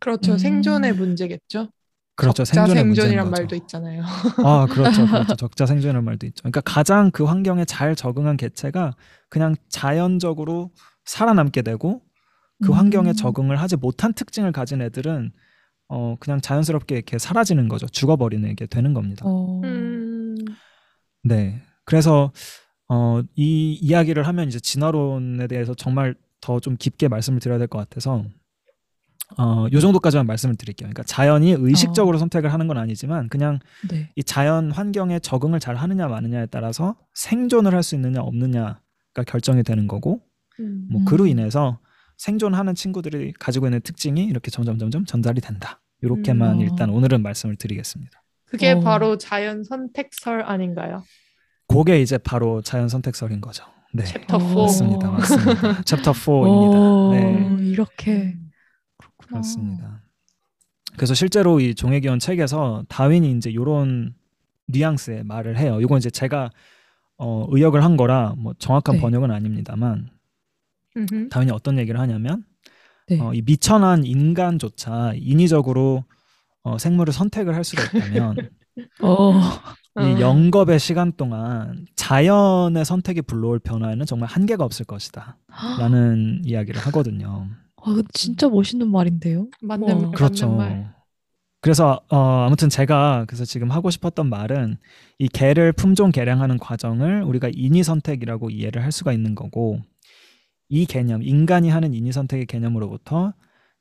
그렇죠. 0.05 0.33
음. 0.33 0.39
생존의 0.39 0.93
문제겠죠. 0.95 1.69
그렇죠, 2.17 2.45
적자 2.45 2.67
생존의 2.67 2.85
생존이란. 2.95 3.31
말도 3.31 3.57
있잖아요. 3.57 4.05
아, 4.45 4.67
그렇죠, 4.71 5.05
그렇죠. 5.07 5.35
적자 5.37 5.67
생존이라는 5.67 6.05
말도 6.05 6.27
있죠. 6.27 6.43
그러니까 6.43 6.61
가장 6.61 7.11
그 7.11 7.25
환경에 7.25 7.65
잘 7.65 7.97
적응한 7.97 8.37
개체가 8.37 8.95
그냥 9.29 9.57
자연적으로 9.69 10.71
살아남게 11.07 11.63
되고 11.63 12.03
그 12.63 12.73
음. 12.73 12.75
환경에 12.75 13.15
적응을 13.15 13.57
하지 13.61 13.77
못한 13.77 14.13
특징을 14.13 14.53
가진 14.53 14.81
애들은 14.83 15.33
어 15.89 16.17
그냥 16.21 16.41
자연스럽게 16.41 16.95
이렇게 16.97 17.19
사라지는 17.19 17.69
거죠. 17.69 17.87
죽어버리는 17.87 18.55
게 18.57 18.67
되는 18.67 18.95
겁니다. 18.95 19.25
어, 19.27 19.61
음. 19.65 20.37
네. 21.25 21.63
그래서 21.85 22.33
어, 22.89 23.23
이 23.35 23.75
이야기를 23.81 24.27
하면 24.27 24.49
이제 24.49 24.61
진화론에 24.61 25.47
대해서 25.49 25.75
정말 25.75 26.15
더 26.41 26.61
좀 26.61 26.77
깊게 26.79 27.09
말씀을 27.09 27.41
드려야 27.41 27.59
될 27.59 27.69
것 27.69 27.79
같아서 27.79 28.25
어, 29.39 29.67
요 29.73 29.81
정도까지만 29.81 30.27
말씀을 30.27 30.55
드릴게요. 30.57 30.87
그러니까 30.89 31.03
자연이 31.05 31.53
의식적으로 31.59 32.19
선택을 32.19 32.53
하는 32.53 32.67
건 32.69 32.79
아니지만 32.79 33.29
그냥 33.29 33.59
네. 33.91 34.11
이 34.17 34.23
자연 34.23 34.71
환경에 34.71 35.19
적응을 35.19 35.61
잘 35.61 35.77
하느냐 35.77 36.09
마느냐에 36.09 36.47
따라서 36.47 36.97
생존을 37.15 37.75
할 37.75 37.83
수 37.83 37.95
있느냐 37.95 38.21
없느냐가 38.21 39.25
결정이 39.27 39.63
되는 39.63 39.87
거고 39.87 40.21
음. 40.61 40.87
뭐 40.91 41.05
그로 41.05 41.25
음. 41.25 41.29
인해서 41.29 41.79
생존하는 42.19 42.75
친구들이 42.75 43.33
가지고 43.39 43.67
있는 43.67 43.81
특징이 43.81 44.25
이렇게 44.25 44.51
점점 44.51 44.79
점점 44.79 45.05
전달이 45.05 45.41
된다. 45.41 45.81
이렇게만 46.03 46.57
음. 46.57 46.61
일단 46.61 46.91
오늘은 46.91 47.23
말씀을 47.23 47.57
드리겠습니다. 47.57 48.23
그게 48.47 48.73
어. 48.73 48.81
바로 48.81 49.19
자연 49.19 49.65
선택설 49.65 50.43
아닌가요? 50.43 51.03
그게 51.67 52.01
이제 52.01 52.19
바로 52.19 52.61
자연 52.63 52.89
선택설인 52.89 53.41
거죠. 53.41 53.65
네. 53.93 54.05
챕터 54.05 54.37
어. 54.37 54.41
4. 54.41 54.55
맞습니다. 54.55 55.11
맞습니다. 55.11 55.83
챕터 55.85 56.11
오, 56.11 56.15
4입니다. 56.15 57.59
네. 57.61 57.67
이렇게 57.71 58.13
음. 58.37 58.44
그렇구나. 59.27 59.41
그렇습니다. 59.41 60.03
그래서 60.97 61.15
실제로 61.15 61.61
이 61.61 61.75
종의기원 61.75 62.19
책에서 62.19 62.85
다윈이 62.89 63.33
이제 63.33 63.51
이런 63.51 64.15
뉘앙스의 64.69 65.25
말을 65.25 65.59
해요. 65.59 65.81
이건 65.81 65.99
이제 65.99 66.11
제가 66.11 66.51
어, 67.17 67.47
의역을 67.51 67.85
한 67.85 67.97
거라 67.97 68.35
뭐 68.37 68.55
정확한 68.59 68.97
네. 68.97 69.01
번역은 69.01 69.31
아닙니다만 69.31 70.11
음흠. 70.97 71.29
다윈이 71.29 71.51
어떤 71.53 71.79
얘기를 71.79 71.99
하냐면 72.01 72.45
네. 73.09 73.21
어, 73.21 73.35
이 73.35 73.43
미천한 73.43 74.05
인간조차 74.05 75.13
인위적으로 75.17 76.05
어, 76.63 76.79
생물을 76.79 77.13
선택을 77.13 77.55
할 77.55 77.65
수가 77.65 77.83
있다면 77.85 78.37
어. 79.03 79.33
어. 79.97 80.03
이 80.03 80.21
영겁의 80.21 80.81
시간 80.81 81.13
동안 81.13 81.87
자연의 81.95 82.85
선택이 82.85 83.23
불러올 83.23 83.61
변화에는 83.61 84.07
정말 84.07 84.29
한계가 84.29 84.65
없을 84.65 84.85
것이다. 84.85 85.37
라는 85.79 86.41
이야기를 86.45 86.81
하거든요. 86.87 87.49
아, 87.87 88.03
진짜 88.13 88.49
멋있는 88.49 88.91
말인데요. 88.91 89.49
맞는. 89.63 90.03
말, 90.03 90.11
그렇죠. 90.13 90.49
맞는 90.49 90.57
말. 90.59 90.95
그래서 91.61 92.01
어, 92.11 92.45
아무튼 92.47 92.69
제가 92.69 93.25
그래서 93.27 93.45
지금 93.47 93.71
하고 93.71 93.91
싶었던 93.91 94.29
말은 94.29 94.77
이 95.19 95.29
개를 95.29 95.73
품종 95.73 96.11
개량하는 96.11 96.59
과정을 96.59 97.23
우리가 97.23 97.49
인위 97.55 97.83
선택이라고 97.83 98.51
이해를 98.51 98.83
할 98.85 98.93
수가 98.93 99.13
있는 99.15 99.35
거고 99.35 99.81
이 100.69 100.85
개념 100.85 101.23
인간이 101.23 101.71
하는 101.71 101.95
인위 101.95 102.13
선택의 102.13 102.47
개념으로부터 102.47 103.33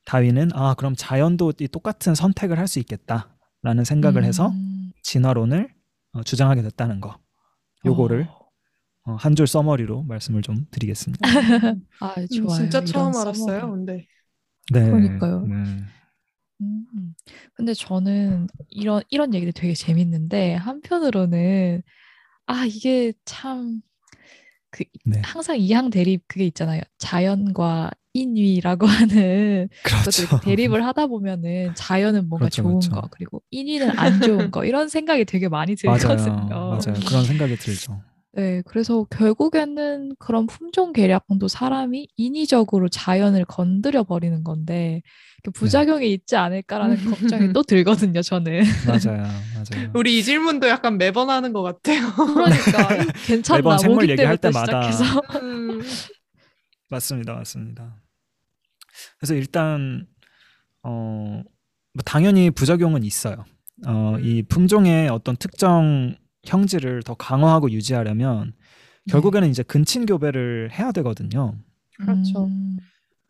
다윈은 0.06 0.52
아 0.54 0.76
그럼 0.76 0.96
자연도 0.96 1.54
이 1.60 1.68
똑같은 1.68 2.16
선택을 2.16 2.58
할 2.58 2.68
수 2.68 2.80
있겠다라는 2.80 3.84
생각을 3.84 4.24
해서 4.24 4.48
음. 4.50 4.92
진화론을 5.02 5.70
어, 6.13 6.24
주장하게 6.24 6.62
됐다는 6.62 7.02
거. 7.02 7.18
요거를 7.86 8.28
어, 8.30 8.42
한줄 9.06 9.48
써머리로 9.48 10.04
말씀을 10.04 10.42
좀 10.42 10.66
드리겠습니다. 10.72 11.20
아, 12.00 12.16
음, 12.20 12.28
좋아요. 12.28 12.58
진짜 12.58 12.84
처음 12.84 13.12
써머리. 13.13 13.30
알았어요. 13.30 13.72
근데 13.72 14.08
네. 14.72 14.86
그러니까요. 14.86 15.46
네. 15.48 15.56
음. 16.62 17.16
근데 17.54 17.74
저는 17.74 18.48
이런 18.70 19.04
이런 19.10 19.34
얘기들 19.34 19.52
되게 19.54 19.74
재밌는데 19.74 20.56
한편으로는 20.56 21.82
아 22.48 22.66
이게 22.66 23.13
참 23.26 23.82
그 24.72 24.84
네. 25.06 25.22
항상 25.24 25.58
이항 25.60 25.89
대립 25.89 26.24
그게 26.28 26.46
있잖아요. 26.48 26.82
자연과 26.98 27.92
인위라고 28.13 28.86
하는 28.88 29.70
그렇죠. 29.84 30.39
대립을 30.42 30.86
하다 30.86 31.08
보면은 31.08 31.74
자연은 31.76 32.28
뭔가 32.30 32.46
그렇죠, 32.46 32.63
좋은 32.63 32.80
그렇죠. 32.80 32.92
거 32.92 33.08
그리고 33.12 33.44
인위는 33.52 33.98
안 34.00 34.22
좋은 34.22 34.52
거 34.52 34.66
이런 34.66 34.89
생각이 34.89 35.26
되게 35.26 35.48
많이 35.48 35.76
맞아요. 35.86 36.00
들거든요. 36.00 36.48
맞아요. 36.50 37.00
그런 37.08 37.24
생각이 37.26 37.56
들죠. 37.58 38.02
네, 38.36 38.63
그래서 38.65 39.06
결국에는 39.12 40.15
그런 40.17 40.48
품종 40.48 40.91
개량도 40.91 41.48
사람이 41.48 42.08
인위적으로 42.17 42.89
자연을 42.89 43.46
건드려 43.46 44.04
버리는 44.04 44.43
건데 44.43 45.04
그 45.43 45.52
부작용이 45.52 46.12
있지 46.12 46.36
않을까라는 46.36 46.96
걱정이 47.06 47.54
또 47.54 47.62
들거든요, 47.62 48.24
저는. 48.24 48.63
맞아요. 48.88 49.22
맞아요. 49.22 49.91
우리 49.93 50.17
이 50.17 50.24
질문도 50.24 50.67
약간 50.67 50.98
매번 50.98 51.30
하는 51.30 51.54
것 51.54 51.62
같아요. 51.62 52.12
그러니까 52.15 53.12
괜찮나 53.28 53.58
매번 53.60 53.78
생물 53.78 54.10
얘기할 54.10 54.38
때마다. 54.38 54.91
시작해서. 54.91 55.22
음, 55.43 55.82
맞습니다. 56.89 57.36
맞습니다. 57.36 58.02
그래서 59.19 59.36
일단 59.36 60.08
어, 60.82 61.43
뭐 61.93 62.04
당연히 62.04 62.50
부작용은 62.50 63.04
있어요. 63.04 63.46
어, 63.86 64.17
이 64.22 64.41
품종의 64.41 65.10
어떤 65.10 65.36
특정 65.36 66.15
형질을 66.45 67.03
더 67.03 67.13
강화하고 67.15 67.71
유지하려면 67.71 68.53
결국에는 69.08 69.49
이제 69.49 69.63
근친 69.63 70.06
교배를 70.06 70.69
해야 70.71 70.91
되거든요. 70.91 71.56
그렇죠. 71.97 72.45
음, 72.45 72.77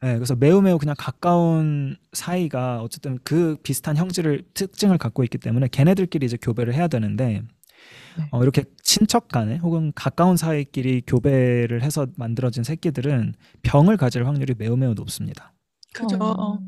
네, 0.01 0.15
그래서 0.15 0.35
매우 0.35 0.61
매우 0.61 0.77
그냥 0.77 0.95
가까운 0.97 1.95
사이가 2.11 2.81
어쨌든 2.81 3.17
그 3.23 3.57
비슷한 3.63 3.97
형질을 3.97 4.43
특징을 4.53 4.97
갖고 4.97 5.23
있기 5.23 5.37
때문에 5.37 5.67
걔네들끼리 5.71 6.25
이제 6.25 6.37
교배를 6.41 6.73
해야 6.73 6.87
되는데 6.87 7.41
네. 8.17 8.27
어, 8.31 8.43
이렇게 8.43 8.63
친척 8.81 9.27
간에 9.29 9.57
혹은 9.57 9.91
가까운 9.95 10.37
사이끼리 10.37 11.01
교배를 11.07 11.81
해서 11.81 12.07
만들어진 12.17 12.63
새끼들은 12.63 13.33
병을 13.63 13.97
가질 13.97 14.27
확률이 14.27 14.53
매우 14.57 14.77
매우 14.77 14.93
높습니다. 14.93 15.53
그죠. 15.93 16.17
어, 16.19 16.59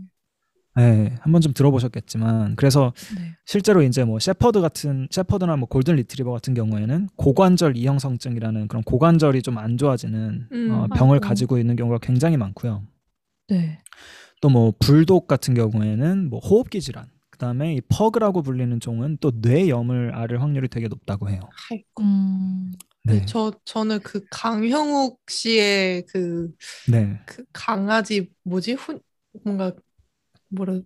네, 0.76 1.16
한번 1.22 1.42
좀 1.42 1.54
들어보셨겠지만 1.54 2.56
그래서 2.58 2.94
네. 3.16 3.38
실제로 3.46 3.82
이제 3.82 4.04
뭐 4.04 4.20
셰퍼드 4.20 4.60
같은 4.60 5.08
셰퍼드나 5.10 5.56
뭐 5.56 5.68
골든 5.70 5.96
리트리버 5.96 6.32
같은 6.32 6.54
경우에는 6.54 7.08
고관절 7.16 7.78
이형성증이라는 7.78 8.68
그런 8.68 8.84
고관절이 8.84 9.42
좀 9.42 9.58
안 9.58 9.78
좋아지는 9.78 10.50
음, 10.52 10.72
어, 10.72 10.88
병을 10.90 11.16
아이고. 11.16 11.22
가지고 11.22 11.58
있는 11.60 11.76
경우가 11.78 12.00
굉장히 12.00 12.36
많고요. 12.38 12.84
네. 13.48 13.80
또 14.42 14.50
뭐 14.50 14.74
불독 14.80 15.28
같은 15.28 15.54
경우에는 15.54 16.30
뭐 16.30 16.40
호흡기 16.40 16.82
질환, 16.82 17.10
그다음에 17.32 17.76
이 17.76 17.82
퍼그라고 17.90 18.42
불리는 18.44 18.80
종은 18.80 19.18
또 19.22 19.32
뇌염을 19.42 20.14
앓을 20.16 20.42
확률이 20.42 20.68
되게 20.70 20.88
높다고 20.88 21.30
해요. 21.30 21.40
아이고. 21.72 22.04
음, 22.04 22.72
네, 23.04 23.26
저 23.26 23.52
저는 23.66 24.00
그 24.02 24.26
강형욱 24.32 25.20
씨의 25.28 26.06
그, 26.08 26.52
네, 26.88 27.20
그 27.26 27.44
강아지 27.54 28.32
뭐지? 28.44 28.74
훈 28.74 29.00
뭔가 29.44 29.74
뭐라 30.56 30.80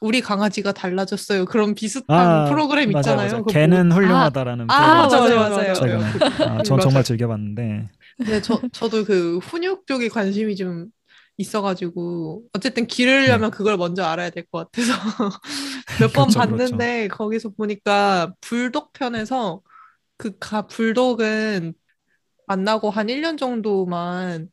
우리 0.00 0.20
강아지가 0.20 0.72
달라졌어요. 0.72 1.46
그런 1.46 1.74
비슷한 1.74 2.48
프로그램 2.50 2.90
맞아요, 2.92 3.00
있잖아요. 3.00 3.28
맞아요. 3.28 3.44
그거 3.44 3.50
걔는 3.52 3.92
훌륭하다라는 3.92 4.66
아, 4.70 5.08
프로그램 5.08 5.36
맞아요, 5.38 5.50
맞아요. 5.56 5.74
최근에 5.74 6.04
아, 6.44 6.62
전 6.62 6.76
맞아요. 6.76 6.80
정말 6.80 7.04
즐겨봤는데 7.04 7.88
네, 8.18 8.40
저 8.42 8.60
저도 8.72 9.04
그 9.04 9.38
훈육 9.38 9.86
쪽에 9.86 10.08
관심이 10.08 10.56
좀 10.56 10.86
있어가지고 11.38 12.44
어쨌든 12.54 12.86
기르려면 12.86 13.50
그걸 13.50 13.76
먼저 13.76 14.04
알아야 14.04 14.30
될 14.30 14.44
것 14.50 14.70
같아서 14.70 14.92
몇번 16.00 16.28
그렇죠, 16.28 16.38
봤는데 16.40 17.08
거기서 17.08 17.50
보니까 17.50 18.32
불독 18.40 18.92
편에서 18.92 19.60
그 20.18 20.38
가 20.38 20.66
불독은 20.66 21.74
만나고 22.46 22.90
한 22.90 23.08
1년 23.08 23.36
정도만 23.38 24.48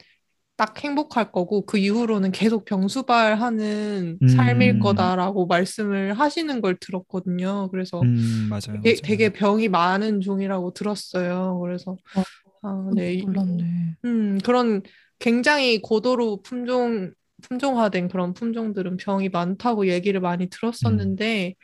딱 0.56 0.84
행복할 0.84 1.32
거고 1.32 1.66
그 1.66 1.78
이후로는 1.78 2.32
계속 2.32 2.66
병수발하는 2.66 4.20
음. 4.22 4.28
삶일 4.28 4.80
거다라고 4.80 5.48
말씀을 5.48 6.14
하시는 6.14 6.62
걸 6.62 6.78
들었거든요. 6.80 7.70
그래서 7.72 8.02
음 8.02 8.48
맞아요, 8.50 8.62
되게, 8.82 8.90
맞아요. 8.90 8.96
되게 9.04 9.30
병이 9.30 9.70
많은 9.70 10.22
종이라고 10.22 10.74
들었어요. 10.74 11.60
그래서 11.60 11.98
어, 12.16 12.24
아, 12.62 12.90
네, 12.96 13.14
이- 13.14 13.22
몰랐네. 13.24 13.96
음, 14.06 14.38
그런 14.44 14.82
굉장히 15.20 15.82
고도로 15.82 16.42
품종, 16.44 17.12
품종화된 17.42 18.08
그런 18.10 18.34
품종들은 18.34 18.98
병이 18.98 19.30
많다고 19.30 19.88
얘기를 19.88 20.20
많이 20.22 20.48
들었었는데, 20.50 21.56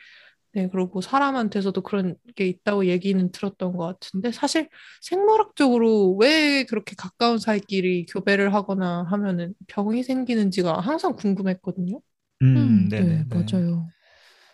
네, 0.52 0.68
그리고 0.70 1.00
사람한테서도 1.00 1.80
그런 1.82 2.16
게 2.34 2.46
있다고 2.46 2.86
얘기는 2.86 3.30
들었던 3.30 3.72
것 3.76 3.86
같은데, 3.86 4.32
사실 4.32 4.68
생물학적으로 5.00 6.16
왜 6.16 6.64
그렇게 6.64 6.94
가까운 6.96 7.38
사이끼리 7.38 8.06
교배를 8.06 8.52
하거나 8.52 9.04
하면은 9.10 9.54
병이 9.68 10.02
생기는지가 10.02 10.80
항상 10.80 11.14
궁금했거든요. 11.14 12.00
음, 12.42 12.56
음, 12.56 12.88
네네, 12.88 13.04
네, 13.04 13.24
네. 13.28 13.44
맞아요. 13.52 13.86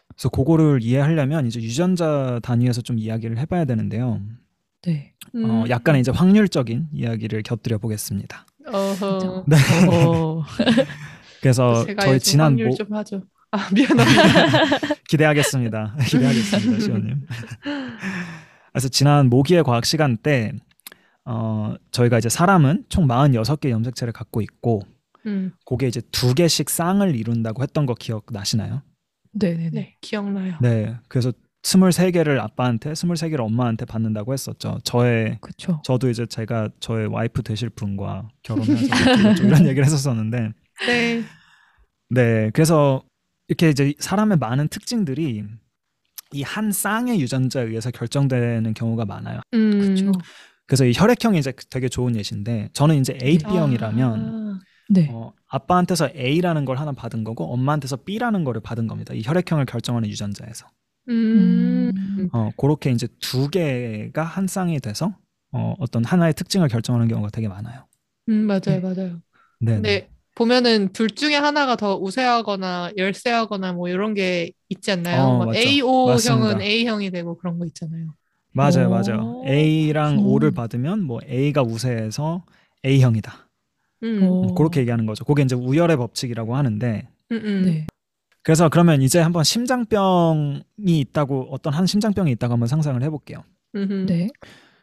그래서 0.09 0.29
그거를 0.29 0.81
이해하려면 0.83 1.47
이제 1.47 1.61
유전자 1.61 2.41
단위에서 2.43 2.83
좀 2.83 2.99
이야기를 2.99 3.39
해봐야 3.39 3.65
되는데요. 3.65 4.21
네. 4.83 5.15
어, 5.35 5.39
음, 5.39 5.69
약간의 5.69 6.01
이제 6.03 6.11
확률적인 6.11 6.89
이야기를 6.93 7.43
곁들여 7.43 7.79
보겠습니다. 7.79 8.47
어허. 8.67 9.45
네. 9.47 9.57
어, 9.91 10.43
그래서 11.41 11.85
제가 11.87 12.03
저희 12.05 12.19
지난 12.21 12.53
확률 12.53 12.69
모좀 12.69 12.93
하죠. 12.95 13.23
아, 13.57 13.71
미안합니다. 13.73 14.95
기대하겠습니다. 15.09 15.97
기대하겠습니다, 16.07 16.81
시원님. 16.81 17.27
그래서 18.73 18.89
지난 18.89 19.31
모기의 19.31 19.65
과학 19.65 19.87
시간 19.87 20.19
때 20.19 20.53
어, 21.25 21.75
저희가 21.91 22.19
이제 22.19 22.29
사람은 22.29 22.85
총 22.91 23.09
46개 23.09 23.71
염색체를 23.71 24.13
갖고 24.13 24.43
있고 24.43 24.83
음, 25.25 25.53
그게 25.65 25.89
이제 25.89 26.03
두 26.13 26.35
개씩 26.35 26.69
쌍을 26.69 27.17
이룬다고 27.17 27.63
했던 27.63 27.87
거 27.87 27.95
기억나시나요? 27.95 28.83
네네네. 29.33 29.71
네, 29.71 29.97
기억나요. 30.01 30.57
네. 30.61 30.97
그래서 31.09 31.33
23개를 31.63 32.39
아빠한테, 32.39 32.93
23개를 32.93 33.41
엄마한테 33.41 33.87
받는다고 33.87 34.33
했었죠. 34.33 34.79
저의 34.85 35.39
그쵸. 35.41 35.81
저도 35.85 36.11
이제 36.11 36.27
제가 36.27 36.69
저의 36.79 37.09
와이프 37.09 37.43
되실 37.43 37.71
분과 37.71 38.29
결혼해서 38.43 39.35
좀 39.35 39.47
이런 39.47 39.65
얘기를 39.67 39.85
했었었는데 39.85 40.53
네. 40.87 41.25
네, 42.11 42.51
그래서 42.55 43.03
이렇게 43.49 43.71
이제 43.71 43.95
사람의 43.99 44.39
많은 44.39 44.69
특징들이 44.69 45.45
이 46.33 46.43
한 46.43 46.73
쌍의 46.73 47.21
유전자에 47.21 47.65
의해서 47.67 47.91
결정되는 47.91 48.75
경우가 48.75 49.05
많아요. 49.05 49.41
음, 49.55 49.79
그쵸. 49.81 50.13
그래서 50.67 50.85
이 50.85 50.93
혈액형이 50.95 51.39
이제 51.39 51.53
되게 51.71 51.89
좋은 51.89 52.17
예신데 52.17 52.71
저는 52.73 52.97
이제 52.97 53.17
AB형이라면 53.23 54.29
아, 54.35 54.61
네. 54.89 55.09
어, 55.11 55.33
아빠한테서 55.47 56.11
A라는 56.17 56.65
걸 56.65 56.79
하나 56.79 56.93
받은 56.93 57.23
거고 57.23 57.53
엄마한테서 57.53 57.99
B라는 57.99 58.43
거를 58.45 58.61
받은 58.61 58.89
겁니다. 58.89 59.15
이 59.15 59.23
혈액형을 59.25 59.67
결정하는 59.67 60.09
유전자에서. 60.09 60.67
음, 61.09 61.93
음, 61.97 62.29
어, 62.33 62.51
그렇게 62.57 62.91
이제 62.91 63.07
두 63.21 63.49
개가 63.49 64.25
한 64.25 64.49
쌍이 64.49 64.81
돼서 64.81 65.17
어, 65.53 65.75
어떤 65.79 66.05
하나의 66.05 66.35
특징을 66.35 66.67
결정하는 66.69 67.07
경우가 67.07 67.31
되게 67.31 67.47
많아요. 67.47 67.87
음, 68.29 68.47
맞아요, 68.47 68.61
네. 68.67 68.81
맞아요. 68.81 69.21
네. 69.61 70.09
보면은 70.37 70.91
둘 70.93 71.09
중에 71.09 71.35
하나가 71.35 71.77
더 71.77 71.97
우세하거나 71.97 72.93
열세하거나 72.97 73.73
뭐 73.73 73.89
이런 73.89 74.13
게 74.13 74.53
있지 74.69 74.93
않나요? 74.93 75.23
어. 75.23 75.55
AO형은 75.55 76.13
맞습니다. 76.13 76.63
A형이 76.63 77.11
되고 77.11 77.37
그런 77.39 77.59
거 77.59 77.65
있잖아요. 77.65 78.15
맞아요, 78.53 78.89
오. 78.89 78.91
맞아요. 78.91 79.43
A랑 79.47 80.19
음. 80.19 80.27
O를 80.27 80.51
받으면 80.51 81.03
뭐 81.03 81.21
A가 81.27 81.63
우세해서 81.63 82.45
A형이다. 82.85 83.49
음, 84.03 84.23
오. 84.25 84.55
그렇게 84.55 84.81
얘기하는 84.81 85.07
거죠. 85.07 85.25
그게 85.25 85.43
이제 85.43 85.57
우열의 85.57 85.97
법칙이라고 85.97 86.55
하는데 86.55 87.09
음, 87.33 87.37
음. 87.43 87.63
네. 87.65 87.87
그래서 88.43 88.69
그러면 88.69 89.01
이제 89.01 89.19
한번 89.19 89.43
심장병이 89.43 90.61
있다고 90.85 91.49
어떤 91.51 91.73
한 91.73 91.87
심장병이 91.87 92.31
있다고 92.33 92.53
한번 92.53 92.69
상상을 92.69 93.03
해볼게요. 93.03 93.43
네. 93.73 94.29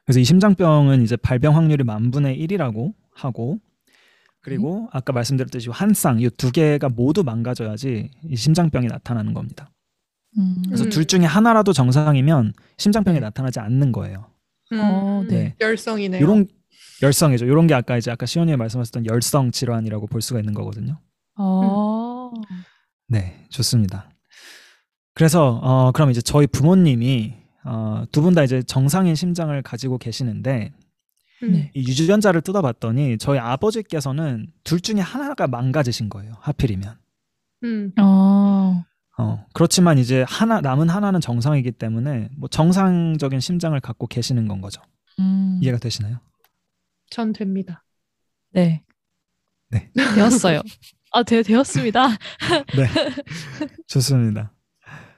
그래서 0.03 0.19
이 0.19 0.23
심장병은 0.23 1.03
이제 1.03 1.15
발병 1.15 1.55
확률이 1.55 1.83
만 1.83 2.09
분의 2.09 2.37
1이라고 2.39 2.93
하고 3.13 3.59
그리고 4.43 4.89
아까 4.91 5.13
말씀드렸듯이 5.13 5.69
한 5.71 5.93
쌍, 5.93 6.19
이두 6.19 6.51
개가 6.51 6.89
모두 6.89 7.23
망가져야지 7.23 8.11
이 8.29 8.35
심장병이 8.35 8.87
나타나는 8.87 9.33
겁니다. 9.33 9.71
음. 10.37 10.61
그래서 10.65 10.83
음. 10.83 10.89
둘 10.89 11.05
중에 11.05 11.21
하나라도 11.25 11.73
정상이면 11.73 12.53
심장병이 12.77 13.19
나타나지 13.21 13.59
않는 13.59 13.91
거예요. 13.91 14.25
음, 14.73 14.79
어, 14.81 15.23
네. 15.29 15.55
열성이네요. 15.61 16.21
이런 16.21 16.47
열성이죠. 17.01 17.45
이런 17.45 17.67
게 17.67 17.73
아까 17.73 17.97
이제 17.97 18.11
아까 18.11 18.25
시원이 18.25 18.55
말씀하셨던 18.55 19.05
열성 19.05 19.51
질환이라고 19.51 20.07
볼 20.07 20.21
수가 20.21 20.39
있는 20.39 20.53
거거든요. 20.53 20.99
어. 21.37 22.31
네, 23.07 23.45
좋습니다. 23.49 24.09
그래서 25.13 25.59
어 25.61 25.91
그럼 25.91 26.11
이제 26.11 26.21
저희 26.21 26.47
부모님이 26.47 27.33
어, 27.65 28.03
두 28.11 28.21
분 28.21 28.33
다 28.33 28.43
이제 28.43 28.61
정상인 28.63 29.15
심장을 29.15 29.61
가지고 29.61 29.97
계시는데 29.97 30.71
음. 30.73 30.82
네. 31.51 31.71
이 31.73 31.81
유전자를 31.81 32.41
뜯어봤더니 32.41 33.17
저희 33.17 33.39
아버지께서는 33.39 34.47
둘 34.63 34.79
중에 34.79 34.99
하나가 34.99 35.47
망가지신 35.47 36.09
거예요. 36.09 36.33
하필이면. 36.39 36.97
음. 37.63 37.91
어. 37.99 38.83
어, 39.17 39.45
그렇지만 39.53 39.99
이제 39.99 40.25
하나 40.27 40.59
남은 40.59 40.89
하나는 40.89 41.21
정상이기 41.21 41.73
때문에 41.73 42.29
뭐 42.35 42.49
정상적인 42.49 43.39
심장을 43.39 43.79
갖고 43.79 44.07
계시는 44.07 44.47
건 44.47 44.61
거죠. 44.61 44.81
음. 45.19 45.59
이해가 45.61 45.77
되시나요? 45.77 46.19
전 47.09 47.31
됩니다. 47.31 47.83
네. 48.51 48.83
네. 49.69 49.91
되었어요. 50.15 50.61
아, 51.11 51.21
되, 51.21 51.43
되었습니다. 51.43 52.07
네. 52.09 52.87
좋습니다. 53.87 54.51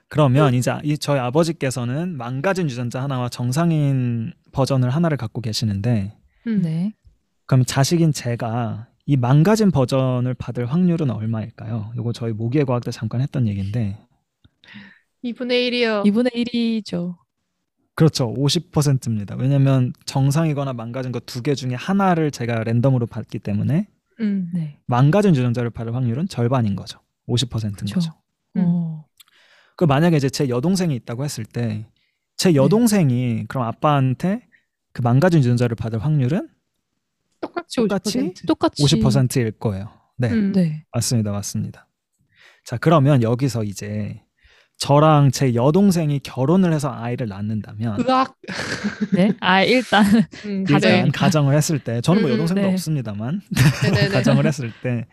그러면 0.09 0.53
이제 0.53 0.71
이 0.83 0.97
저희 0.97 1.19
아버지께서는 1.19 2.15
망가진 2.17 2.69
유전자 2.69 3.01
하나와 3.01 3.29
정상인 3.29 4.33
버전을 4.51 4.89
하나를 4.89 5.17
갖고 5.17 5.41
계시는데 5.41 6.15
음. 6.47 6.61
네. 6.61 6.93
그럼 7.45 7.65
자식인 7.65 8.11
제가 8.11 8.87
이 9.05 9.17
망가진 9.17 9.71
버전을 9.71 10.33
받을 10.33 10.65
확률은 10.65 11.11
얼마일까요? 11.11 11.91
이거 11.95 12.11
저희 12.11 12.33
모기의 12.33 12.65
과학 12.65 12.83
때 12.83 12.91
잠깐 12.91 13.21
했던 13.21 13.47
얘기인데 13.47 13.99
2분의 15.23 15.69
1이요. 15.71 16.03
2분의 16.05 16.33
1이죠. 16.35 17.17
그렇죠. 17.95 18.33
50%입니다. 18.33 19.35
왜냐면 19.35 19.93
정상이거나 20.05 20.73
망가진 20.73 21.11
거두개 21.11 21.55
중에 21.55 21.73
하나를 21.75 22.29
제가 22.29 22.63
랜덤으로 22.63 23.05
받기 23.07 23.39
때문에 23.39 23.87
음. 24.19 24.51
네. 24.53 24.79
망가진 24.85 25.35
유전자를 25.35 25.69
받을 25.69 25.95
확률은 25.95 26.27
절반인 26.27 26.75
거죠. 26.75 26.99
50%인 27.27 27.75
그쵸. 27.75 27.95
거죠. 27.95 28.11
음. 28.57 28.63
어. 28.65 29.05
그 29.75 29.85
만약에 29.85 30.17
이제 30.17 30.29
제 30.29 30.49
여동생이 30.49 30.95
있다고 30.95 31.23
했을 31.23 31.45
때제 31.45 31.85
네. 32.43 32.55
여동생이 32.55 33.45
그럼 33.47 33.65
아빠한테 33.65 34.47
그 34.93 35.01
망가진 35.01 35.39
유전자를 35.39 35.75
받을 35.75 35.99
확률은 35.99 36.49
똑같이 37.41 37.75
똑같이 37.77 38.17
50%. 38.19 38.47
똑같이 38.47 38.83
50%일 38.83 39.51
거예요. 39.51 39.89
네, 40.17 40.31
음. 40.31 40.51
네. 40.53 40.85
맞습니다. 40.93 41.31
맞습니다. 41.31 41.87
자, 42.63 42.77
그러면 42.77 43.21
여기서 43.21 43.63
이제 43.63 44.21
저랑 44.77 45.31
제 45.31 45.53
여동생이 45.53 46.19
결혼을 46.19 46.73
해서 46.73 46.91
아이를 46.91 47.27
낳는다면 47.27 48.01
으악. 48.01 48.35
네. 49.13 49.31
아, 49.39 49.63
일단 49.63 50.05
음, 50.45 50.63
가정이니까. 50.63 51.17
가정을 51.17 51.55
했을 51.55 51.79
때 51.79 52.01
저는 52.01 52.21
뭐 52.21 52.29
음, 52.29 52.31
음, 52.31 52.33
여동생도 52.33 52.61
네. 52.61 52.71
없습니다만. 52.71 53.41
가정을 54.11 54.45
했을 54.45 54.71
때 54.81 55.05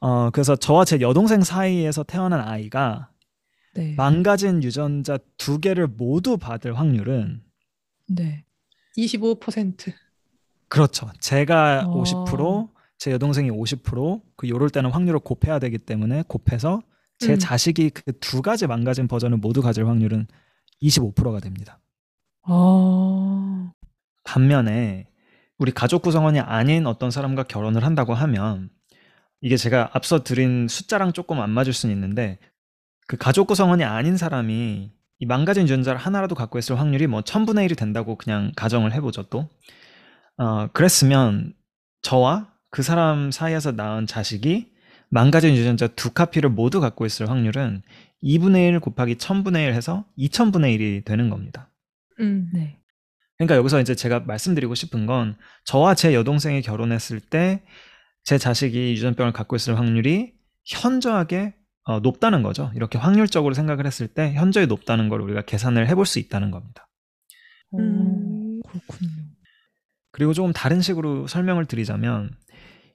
어, 0.00 0.30
그래서 0.30 0.56
저와 0.56 0.84
제 0.84 1.00
여동생 1.00 1.42
사이에서 1.42 2.02
태어난 2.04 2.40
아이가 2.40 3.10
네. 3.74 3.94
망가진 3.96 4.62
유전자 4.62 5.18
두 5.36 5.58
개를 5.60 5.86
모두 5.86 6.36
받을 6.36 6.78
확률은 6.78 7.42
네. 8.08 8.44
25%. 8.96 9.92
그렇죠. 10.68 11.10
제가 11.20 11.84
어. 11.86 12.02
50%, 12.02 12.68
제 12.98 13.12
여동생이 13.12 13.50
50%, 13.50 14.22
그 14.36 14.48
요럴 14.48 14.70
때는 14.70 14.90
확률을 14.90 15.20
곱해야 15.20 15.58
되기 15.58 15.78
때문에 15.78 16.24
곱해서 16.26 16.82
제 17.18 17.34
음. 17.34 17.38
자식이 17.38 17.90
그 17.90 18.12
두 18.20 18.42
가지 18.42 18.66
망가진 18.66 19.08
버전을 19.08 19.38
모두 19.38 19.62
가질 19.62 19.86
확률은 19.86 20.26
25%가 20.82 21.40
됩니다. 21.40 21.80
어. 22.46 23.70
반면에 24.24 25.08
우리 25.58 25.72
가족 25.72 26.02
구성원이 26.02 26.40
아닌 26.40 26.86
어떤 26.86 27.10
사람과 27.10 27.42
결혼을 27.44 27.84
한다고 27.84 28.14
하면 28.14 28.70
이게 29.40 29.56
제가 29.56 29.90
앞서 29.92 30.22
드린 30.22 30.68
숫자랑 30.68 31.12
조금 31.12 31.40
안 31.40 31.50
맞을 31.50 31.72
수는 31.72 31.94
있는데 31.94 32.38
그 33.10 33.16
가족 33.16 33.48
구성원이 33.48 33.82
아닌 33.82 34.16
사람이 34.16 34.92
이 35.18 35.26
망가진 35.26 35.64
유전자를 35.64 35.98
하나라도 35.98 36.36
갖고 36.36 36.60
있을 36.60 36.78
확률이 36.78 37.08
뭐 37.08 37.22
천분의 37.22 37.64
일이 37.64 37.74
된다고 37.74 38.14
그냥 38.14 38.52
가정을 38.54 38.92
해보죠 38.92 39.24
또. 39.24 39.48
어, 40.36 40.68
그랬으면 40.68 41.52
저와 42.02 42.52
그 42.70 42.82
사람 42.82 43.32
사이에서 43.32 43.72
낳은 43.72 44.06
자식이 44.06 44.72
망가진 45.08 45.56
유전자 45.56 45.88
두 45.88 46.12
카피를 46.12 46.50
모두 46.50 46.80
갖고 46.80 47.04
있을 47.04 47.28
확률은 47.28 47.82
2분의 48.22 48.68
1 48.68 48.78
곱하기 48.78 49.16
1000분의 49.16 49.66
1 49.66 49.74
해서 49.74 50.04
2000분의 50.16 50.78
1이 50.78 51.04
되는 51.04 51.30
겁니다. 51.30 51.68
음. 52.20 52.48
네. 52.54 52.78
그러니까 53.38 53.56
여기서 53.56 53.80
이제 53.80 53.96
제가 53.96 54.20
말씀드리고 54.20 54.76
싶은 54.76 55.06
건 55.06 55.34
저와 55.64 55.96
제 55.96 56.14
여동생이 56.14 56.62
결혼했을 56.62 57.18
때 57.18 57.60
제 58.24 58.38
자식이 58.38 58.92
유전병을 58.92 59.32
갖고 59.32 59.56
있을 59.56 59.78
확률이 59.78 60.34
현저하게 60.64 61.54
어, 61.90 61.98
높다는 61.98 62.44
거죠. 62.44 62.70
이렇게 62.76 62.98
확률적으로 62.98 63.52
생각을 63.52 63.84
했을 63.84 64.06
때 64.06 64.32
현저히 64.34 64.66
높다는 64.66 65.08
걸 65.08 65.20
우리가 65.20 65.42
계산을 65.42 65.88
해볼 65.88 66.06
수 66.06 66.20
있다는 66.20 66.52
겁니다. 66.52 66.86
음. 67.74 68.60
어, 68.64 68.68
그렇군요. 68.68 69.10
그리고 70.12 70.32
조금 70.32 70.52
다른 70.52 70.80
식으로 70.80 71.26
설명을 71.26 71.66
드리자면 71.66 72.30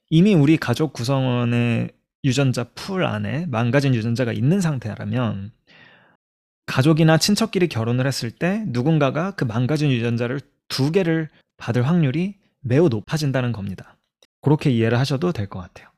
이미 0.08 0.34
우리 0.34 0.56
가족 0.56 0.94
구성원의 0.94 1.90
유전자 2.24 2.64
풀 2.74 3.04
안에 3.04 3.46
망가진 3.46 3.94
유전자가 3.94 4.32
있는 4.32 4.60
상태라면 4.62 5.52
가족이나 6.64 7.18
친척끼리 7.18 7.68
결혼을 7.68 8.06
했을 8.06 8.30
때 8.30 8.64
누군가가 8.68 9.32
그 9.32 9.44
망가진 9.44 9.90
유전자를 9.90 10.40
두 10.68 10.90
개를 10.90 11.28
받을 11.58 11.86
확률이 11.86 12.36
매우 12.60 12.88
높아진다는 12.88 13.52
겁니다. 13.52 13.96
그렇게 14.40 14.70
이해를 14.70 14.98
하셔도 14.98 15.32
될 15.32 15.48
것 15.48 15.60
같아요. 15.60 15.88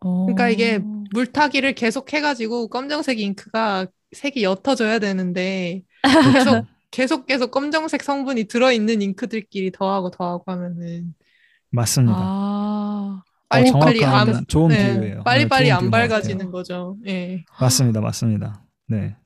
어. 0.00 0.26
그러니까 0.26 0.48
이게 0.48 0.78
물타기를 1.12 1.74
계속 1.74 2.12
해가지고 2.12 2.68
검정색 2.68 3.18
잉크가 3.20 3.86
색이 4.12 4.42
옅어져야 4.44 4.98
되는데 4.98 5.82
계속 6.62 6.66
계속 6.90 7.26
계속 7.26 7.50
검정색 7.50 8.02
성분이 8.02 8.44
들어있는 8.44 9.02
잉크들끼리 9.02 9.72
더하고 9.72 10.10
더하고 10.10 10.44
하면은 10.52 11.14
맞습니다. 11.70 12.16
아. 12.18 13.22
빨리빨리 13.50 13.98
어, 14.00 14.02
정확한 14.08 14.36
안 14.36 14.44
좋은 14.46 14.68
네, 14.68 14.92
비유예요. 15.00 15.22
빨리빨리 15.24 15.64
네, 15.66 15.70
안것 15.72 15.90
같아요. 15.90 16.08
밝아지는 16.08 16.50
거죠. 16.50 16.96
예. 17.06 17.44
맞습니다, 17.58 18.00
맞습니다. 18.02 18.62
네, 18.88 19.16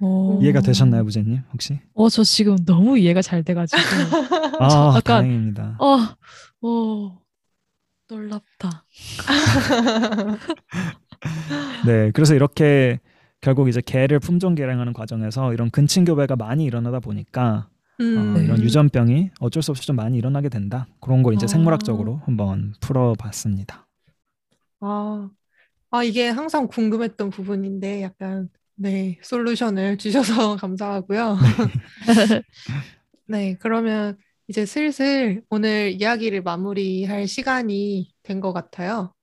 어. 0.00 0.38
이해가 0.42 0.60
되셨나요, 0.60 1.04
부제님 1.04 1.40
혹시? 1.52 1.78
어, 1.94 2.08
저 2.08 2.24
지금 2.24 2.56
너무 2.64 2.98
이해가 2.98 3.22
잘 3.22 3.44
돼가지고. 3.44 3.80
아, 4.60 4.94
약간- 4.96 5.22
다행입니다. 5.22 5.76
어, 5.80 5.98
어, 6.66 7.18
놀랍다. 8.08 8.84
네, 11.86 12.10
그래서 12.12 12.34
이렇게 12.34 13.00
결국 13.40 13.68
이제 13.68 13.80
개를 13.84 14.20
품종 14.20 14.54
개량하는 14.54 14.92
과정에서 14.92 15.52
이런 15.52 15.70
근친 15.70 16.04
교배가 16.04 16.36
많이 16.36 16.64
일어나다 16.64 17.00
보니까 17.00 17.68
음. 18.00 18.36
어, 18.36 18.40
이런 18.40 18.56
네. 18.56 18.62
유전병이 18.62 19.30
어쩔 19.40 19.62
수 19.62 19.70
없이 19.70 19.86
좀 19.86 19.96
많이 19.96 20.18
일어나게 20.18 20.48
된다. 20.48 20.86
그런 21.00 21.22
걸 21.22 21.34
이제 21.34 21.44
아. 21.44 21.48
생물학적으로 21.48 22.20
한번 22.24 22.74
풀어봤습니다. 22.80 23.86
아, 24.80 25.30
아, 25.90 26.02
이게 26.02 26.28
항상 26.28 26.66
궁금했던 26.66 27.30
부분인데 27.30 28.02
약간 28.02 28.48
네, 28.76 29.18
솔루션을 29.22 29.98
주셔서 29.98 30.56
감사하고요. 30.56 31.38
네, 33.28 33.56
그러면 33.60 34.16
이제 34.48 34.66
슬슬 34.66 35.42
오늘 35.50 35.92
이야기를 35.92 36.42
마무리할 36.42 37.26
시간이 37.28 38.12
된 38.22 38.40
것 38.40 38.52
같아요. 38.52 39.14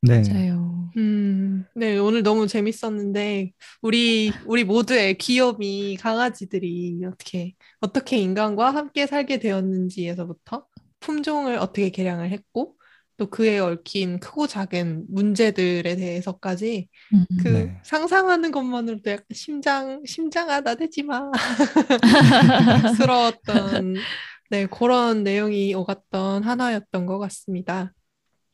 네, 0.00 0.38
맞아요. 0.38 0.94
음, 0.96 1.66
네, 1.74 1.98
오늘 1.98 2.22
너무 2.22 2.46
재밌었는데, 2.48 3.52
우리, 3.82 4.40
우리 4.44 4.64
모두의 4.64 5.16
귀요미 5.18 5.98
강아지들이 6.00 7.00
어떻게, 7.06 7.54
어떻게 7.80 8.18
인간과 8.18 8.74
함께 8.74 9.06
살게 9.06 9.38
되었는지에서부터 9.38 10.66
품종을 11.00 11.56
어떻게 11.58 11.90
개량을 11.90 12.30
했고, 12.32 12.76
또 13.18 13.28
그에 13.30 13.58
얽힌 13.58 14.20
크고 14.20 14.46
작은 14.48 15.06
문제들에 15.10 15.96
대해서까지 15.96 16.88
음, 17.12 17.24
그 17.36 17.50
네. 17.52 17.80
상상하는 17.84 18.50
것만으로도 18.52 19.10
약간 19.10 19.26
심장 19.32 20.02
심장아 20.06 20.60
나대지 20.60 21.02
마 21.04 21.30
스러웠던 22.86 24.06
네 24.50 24.66
그런 24.66 25.22
내용이 25.22 25.74
오갔던 25.74 26.42
하나였던 26.42 27.06
것 27.06 27.18
같습니다. 27.18 27.92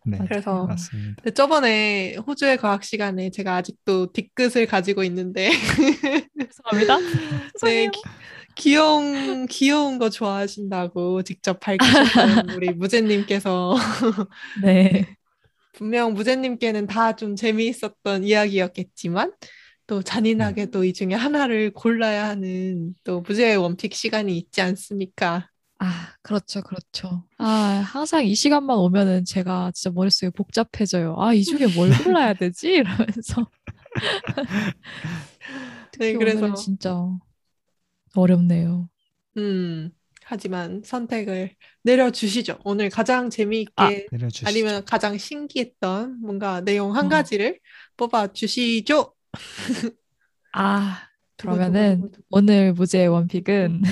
네. 0.06 0.18
그래서 0.28 0.66
맞습니다. 0.66 1.30
저번에 1.30 2.16
호주의 2.26 2.56
과학 2.58 2.84
시간에 2.84 3.30
제가 3.30 3.56
아직도 3.56 4.12
뒤끝을 4.12 4.66
가지고 4.66 5.02
있는데 5.04 5.50
죄송합니다. 6.38 6.98
네, 7.62 7.86
기, 7.88 8.02
귀여운 8.56 9.46
귀여운 9.46 9.98
거 9.98 10.10
좋아하신다고 10.10 11.22
직접 11.22 11.58
밝히셨던 11.60 12.50
우리 12.50 12.70
무제님께서 12.72 13.76
네. 14.62 15.06
분명 15.72 16.12
무제님께는 16.14 16.86
다 16.86 17.12
좀 17.12 17.34
재미있었던 17.34 18.24
이야기였겠지만 18.24 19.32
또 19.86 20.02
잔인하게도 20.02 20.84
이 20.84 20.92
중에 20.92 21.14
하나를 21.14 21.72
골라야 21.72 22.28
하는 22.28 22.94
또 23.04 23.20
무제의 23.22 23.56
원픽 23.56 23.94
시간이 23.94 24.36
있지 24.36 24.60
않습니까? 24.60 25.48
아, 25.84 26.14
그렇죠, 26.22 26.62
그렇죠. 26.62 27.24
아, 27.36 27.82
항상 27.84 28.24
이 28.24 28.34
시간만 28.34 28.78
오면은 28.78 29.26
제가 29.26 29.70
진짜 29.74 29.92
머릿속이 29.94 30.32
복잡해져요. 30.32 31.16
아, 31.18 31.34
이 31.34 31.44
중에 31.44 31.66
뭘 31.74 31.90
골라야 32.02 32.32
되지? 32.32 32.72
이러면서. 32.72 33.46
네, 35.98 36.14
그래서 36.14 36.38
오늘은 36.38 36.54
진짜 36.54 36.96
어렵네요. 38.14 38.88
음 39.36 39.90
하지만 40.24 40.80
선택을 40.82 41.54
내려주시죠. 41.82 42.60
오늘 42.64 42.88
가장 42.88 43.28
재미있게 43.28 43.72
아. 43.76 43.90
아니면 44.46 44.84
가장 44.86 45.18
신기했던 45.18 46.20
뭔가 46.20 46.62
내용 46.62 46.96
한 46.96 47.06
어. 47.06 47.08
가지를 47.10 47.60
뽑아 47.98 48.32
주시죠. 48.32 49.12
아, 50.52 51.02
그러면은 51.36 52.10
오늘 52.30 52.72
무제의 52.72 53.08
원픽은 53.08 53.82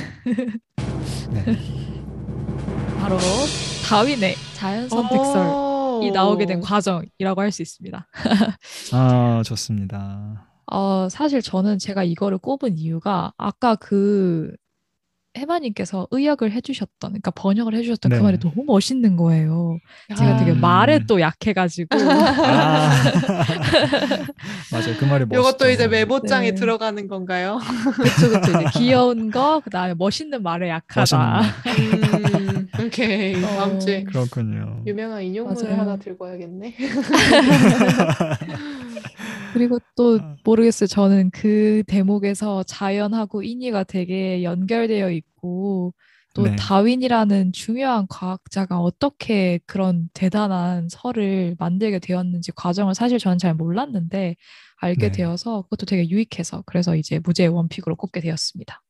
네. 1.32 1.81
바로 3.02 3.18
다윈의 3.84 4.36
자연 4.54 4.88
선택설이 4.88 6.12
나오게 6.12 6.46
된 6.46 6.60
과정이라고 6.60 7.40
할 7.40 7.50
수 7.50 7.60
있습니다. 7.60 8.06
아 8.92 9.42
좋습니다. 9.44 10.46
어, 10.70 11.08
사실 11.10 11.42
저는 11.42 11.80
제가 11.80 12.04
이거를 12.04 12.38
꼽은 12.38 12.78
이유가 12.78 13.32
아까 13.36 13.74
그 13.74 14.52
해마님께서 15.34 16.08
의역을 16.10 16.52
해주셨던, 16.52 17.12
그러니까 17.12 17.30
번역을 17.30 17.74
해주셨던 17.74 18.10
네. 18.10 18.18
그 18.18 18.22
말이 18.22 18.38
너무 18.38 18.64
멋있는 18.66 19.16
거예요. 19.16 19.78
제가 20.14 20.36
되게 20.36 20.50
음. 20.52 20.60
말에 20.60 21.00
또 21.08 21.20
약해가지고. 21.22 21.88
아 21.98 22.90
맞아요. 24.70 24.94
그 24.98 25.04
말이 25.06 25.24
멋있죠. 25.24 25.40
이것도 25.40 25.70
이제 25.70 25.88
메모장에 25.88 26.50
네. 26.50 26.54
들어가는 26.54 27.08
건가요? 27.08 27.58
그쵸. 27.94 28.38
이제 28.58 28.78
귀여운 28.78 29.30
거, 29.30 29.60
그 29.64 29.70
다음에 29.70 29.94
멋있는 29.94 30.42
말에 30.42 30.68
약하다. 30.68 31.42
멋있는 31.64 32.04
음, 32.34 32.41
오케이 32.80 33.34
어. 33.36 33.46
다음 33.46 33.80
주에 33.80 34.04
그렇군요. 34.04 34.82
유명한 34.86 35.22
인용문을 35.22 35.62
맞아요. 35.62 35.80
하나 35.80 35.96
들고 35.96 36.24
와야겠네. 36.24 36.74
그리고 39.52 39.78
또 39.96 40.18
아. 40.20 40.36
모르겠어요. 40.44 40.86
저는 40.86 41.30
그 41.30 41.82
대목에서 41.86 42.62
자연하고 42.62 43.42
인위가 43.42 43.84
되게 43.84 44.42
연결되어 44.42 45.10
있고 45.10 45.94
또 46.34 46.44
네. 46.44 46.56
다윈이라는 46.56 47.52
중요한 47.52 48.06
과학자가 48.08 48.80
어떻게 48.80 49.60
그런 49.66 50.08
대단한 50.14 50.88
설을 50.88 51.56
만들게 51.58 51.98
되었는지 51.98 52.52
과정을 52.52 52.94
사실 52.94 53.18
저는 53.18 53.36
잘 53.36 53.54
몰랐는데 53.54 54.36
알게 54.76 55.08
네. 55.08 55.12
되어서 55.12 55.62
그것도 55.62 55.86
되게 55.86 56.08
유익해서 56.08 56.62
그래서 56.64 56.96
이제 56.96 57.18
무제의 57.18 57.50
원픽으로 57.50 57.96
꼽게 57.96 58.20
되었습니다. 58.20 58.80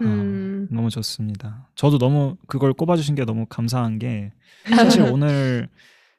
아, 0.00 0.04
음. 0.04 0.68
너무 0.70 0.90
좋습니다. 0.90 1.68
저도 1.74 1.98
너무 1.98 2.36
그걸 2.46 2.72
꼽아주신 2.72 3.14
게 3.14 3.24
너무 3.24 3.46
감사한 3.46 3.98
게 3.98 4.32
사실 4.68 5.02
오늘 5.12 5.68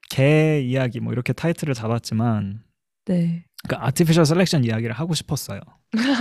개 0.10 0.62
이야기 0.62 1.00
뭐 1.00 1.14
이렇게 1.14 1.34
타이틀을 1.34 1.74
잡았지만 1.74 2.62
네. 3.06 3.46
그 3.68 3.76
artificial 3.76 4.26
selection 4.26 4.63
이야기를 4.64 4.94
하고 4.94 5.14
싶었어요. 5.14 5.60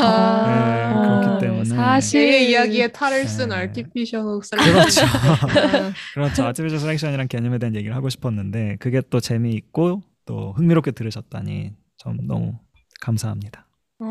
아, 0.00 0.46
네, 0.46 1.24
그렇기 1.24 1.46
때문에. 1.46 1.64
사실 1.64 2.30
제 2.32 2.44
이야기에 2.44 2.88
탈을 2.88 3.26
쓴 3.26 3.50
네. 3.50 3.56
artificial 3.56 4.40
그렇죠. 4.40 4.56
selection. 4.56 5.92
그렇죠. 6.14 6.44
artificial 6.46 6.78
selection이란 6.78 7.28
개념에 7.28 7.58
대한 7.58 7.74
얘기를 7.74 7.94
하고 7.94 8.08
싶었는데 8.08 8.76
그게 8.80 9.02
또 9.10 9.20
재미있고 9.20 10.02
또 10.24 10.52
흥미롭게 10.52 10.92
들으셨다니 10.92 11.72
좀 11.98 12.26
너무 12.26 12.58
감사합니다. 13.00 13.66
어, 14.00 14.06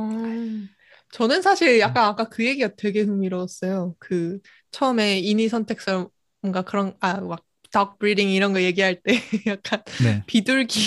저는 1.14 1.42
사실 1.44 1.80
약간 1.80 2.06
아까 2.06 2.30
그 2.30 2.46
얘기가 2.46 2.70
되게 2.76 3.02
흥미로웠어요. 3.02 3.96
그 4.00 4.40
처음에 4.72 5.20
인위 5.20 5.48
선택설 5.50 6.08
뭔가 6.42 6.64
그런 6.64 6.96
아막 7.00 7.46
dog 7.72 7.92
breeding 8.00 8.34
이런 8.36 8.54
거 8.54 8.62
얘기할 8.62 9.02
때 9.02 9.14
약간 9.48 9.84
네. 9.98 10.26
비둘기 10.26 10.80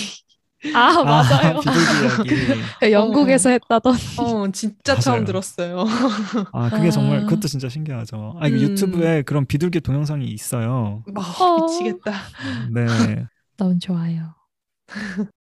아 0.72 1.04
맞아요. 1.04 1.60
비둘기 1.60 1.98
이야기. 2.00 2.72
그 2.80 2.92
영국에서 2.92 3.50
했다던 3.50 3.94
어 4.16 4.50
진짜 4.52 4.96
처음 4.98 5.24
맞아요. 5.24 5.24
들었어요. 5.24 5.84
아 6.52 6.70
그게 6.70 6.90
정말 6.90 7.20
아. 7.20 7.24
그것도 7.24 7.48
진짜 7.48 7.68
신기하죠. 7.68 8.34
아 8.40 8.48
이거 8.48 8.56
음. 8.56 8.58
유튜브에 8.58 9.22
그런 9.22 9.46
비둘기 9.46 9.80
동영상이 9.80 10.24
있어요. 10.26 11.04
막 11.04 11.24
어. 11.40 11.46
미치겠다. 11.54 12.12
네, 12.72 13.26
너무 13.56 13.78
좋아요. 13.78 14.34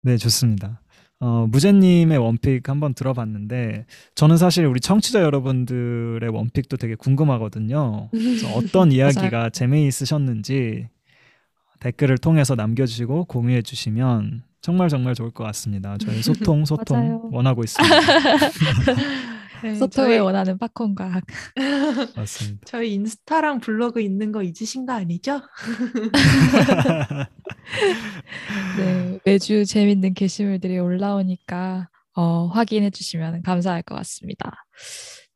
네 0.03 0.17
좋습니다. 0.19 0.81
어, 1.27 1.47
무제님의 1.49 2.19
원픽 2.19 2.69
한번 2.69 2.93
들어봤는데 2.93 3.87
저는 4.15 4.37
사실 4.37 4.67
우리 4.67 4.79
청취자 4.79 5.23
여러분들의 5.23 6.29
원픽도 6.29 6.77
되게 6.77 6.97
궁금하거든요. 6.97 8.11
그래서 8.11 8.47
어떤 8.53 8.93
이야기가 8.93 9.49
재미있으셨는지 9.49 10.89
댓글을 11.81 12.19
통해서 12.19 12.55
남겨주시고 12.55 13.25
공유해 13.25 13.63
주시면 13.63 14.43
정말 14.61 14.91
정말 14.91 15.15
좋을 15.15 15.31
것 15.31 15.45
같습니다. 15.45 15.97
저희 15.97 16.23
소통 16.23 16.67
소통. 16.67 17.23
원하고 17.33 17.65
있습니다. 17.65 17.97
네, 19.65 19.75
소통을 19.77 20.11
저희, 20.11 20.19
원하는 20.19 20.59
팝콘 20.59 20.95
과학. 20.95 21.25
맞습니다. 22.17 22.61
저희 22.67 22.93
인스타랑 22.93 23.61
블로그 23.61 24.01
있는 24.01 24.31
거 24.31 24.43
잊으신 24.43 24.85
거 24.85 24.93
아니죠? 24.93 25.41
네, 28.77 29.19
매주 29.25 29.65
재밌는 29.65 30.13
게시물들이 30.13 30.79
올라오니까 30.79 31.89
어, 32.15 32.47
확인해 32.49 32.91
주시면 32.91 33.43
감사할 33.43 33.83
것 33.83 33.95
같습니다. 33.95 34.53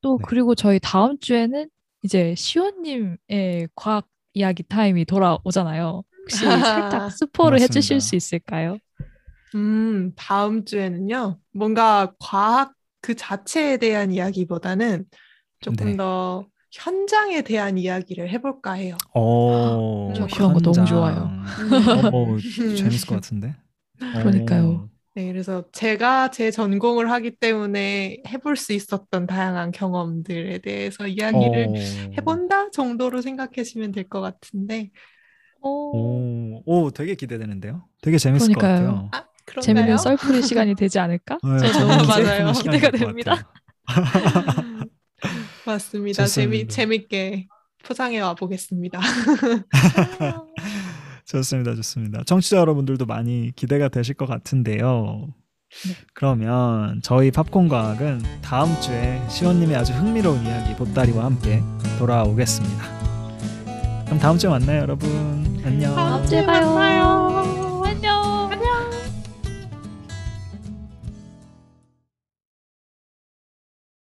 또 0.02 0.18
네. 0.18 0.24
그리고 0.26 0.54
저희 0.54 0.78
다음 0.78 1.18
주에는 1.18 1.70
이제 2.02 2.34
시온님의 2.36 3.68
과학 3.74 4.06
이야기 4.34 4.62
타임이 4.62 5.06
돌아오잖아요. 5.06 6.02
혹시 6.22 6.44
살짝 6.44 7.10
스포를 7.16 7.60
해주실. 7.60 8.02
수 8.02 8.14
있을까요? 8.14 8.76
음, 9.54 10.12
다음 10.14 10.66
주에는요, 10.66 11.38
뭔가 11.52 12.12
과학 12.18 12.74
그 13.08 13.14
자체에 13.16 13.78
대한 13.78 14.12
이야기보다는 14.12 15.06
조금 15.62 15.86
네. 15.86 15.96
더 15.96 16.46
현장에 16.72 17.40
대한 17.42 17.78
이야기를 17.78 18.28
해볼까 18.30 18.74
해요. 18.74 18.96
오, 19.14 20.14
저 20.14 20.26
그런 20.26 20.52
거 20.52 20.60
너무. 20.60 20.84
좋아요. 20.84 21.32
어, 22.12 22.40
재밌을 22.74 23.06
것 23.06 23.14
같은데. 23.16 23.56
그러니까요. 24.20 24.90
네, 25.14 25.26
그래서 25.32 25.64
제가 25.72 26.30
제 26.30 26.50
전공을 26.50 27.10
하기 27.10 27.36
때문에 27.36 28.22
해볼 28.28 28.56
수 28.56 28.72
있었던 28.72 29.26
다양한 29.26 29.72
경험들에 29.72 30.58
대해서 30.58 31.06
이야기를 31.08 31.72
어. 31.72 32.18
해본다 32.18 32.70
정도로 32.70 33.20
생각하시면 33.22 33.92
될 33.92 34.08
것 34.08 34.20
같은데, 34.20 34.90
오, 35.62 36.24
오, 36.56 36.62
오, 36.66 36.90
되게 36.90 37.14
기대되는데요. 37.14 37.88
되게 38.02 38.18
재밌을 38.18 38.50
그러니까요. 38.50 38.52
것 38.52 38.60
같아요. 38.60 39.12
아, 39.12 39.26
그런가요? 39.48 39.62
재밌는 39.62 39.98
썰풀이 39.98 40.42
시간이 40.42 40.74
되지 40.74 40.98
않을까? 40.98 41.38
네, 41.42 41.72
저 41.72 41.86
너무 41.86 42.06
맞아요. 42.06 42.52
기대가 42.52 42.90
됩니다. 42.90 43.50
맞습니다. 45.66 46.26
재미. 46.26 46.68
재밌게 46.68 47.48
포장해 47.84 48.20
와 48.20 48.34
보겠습니다. 48.34 49.00
좋습니다, 51.24 51.74
좋습니다. 51.76 52.22
청취자 52.24 52.56
여러분들도 52.58 53.06
많이 53.06 53.52
기대가 53.54 53.88
되실 53.88 54.14
것 54.14 54.26
같은데요. 54.26 55.28
네. 55.86 55.94
그러면 56.14 57.00
저희 57.02 57.30
팝콘 57.30 57.68
과학은 57.68 58.22
다음 58.42 58.78
주에 58.80 59.22
시원님의 59.28 59.76
아주 59.76 59.92
흥미로운 59.92 60.42
이야기 60.44 60.74
보따리와 60.74 61.24
함께 61.24 61.62
돌아오겠습니다. 61.98 62.98
그럼 64.06 64.18
다음 64.18 64.38
주에 64.38 64.48
만나요, 64.48 64.80
여러분. 64.80 65.62
안녕. 65.66 65.94
다음 65.94 66.26
주에 66.26 66.44
봐요. 66.46 66.66
만나요. 66.74 67.37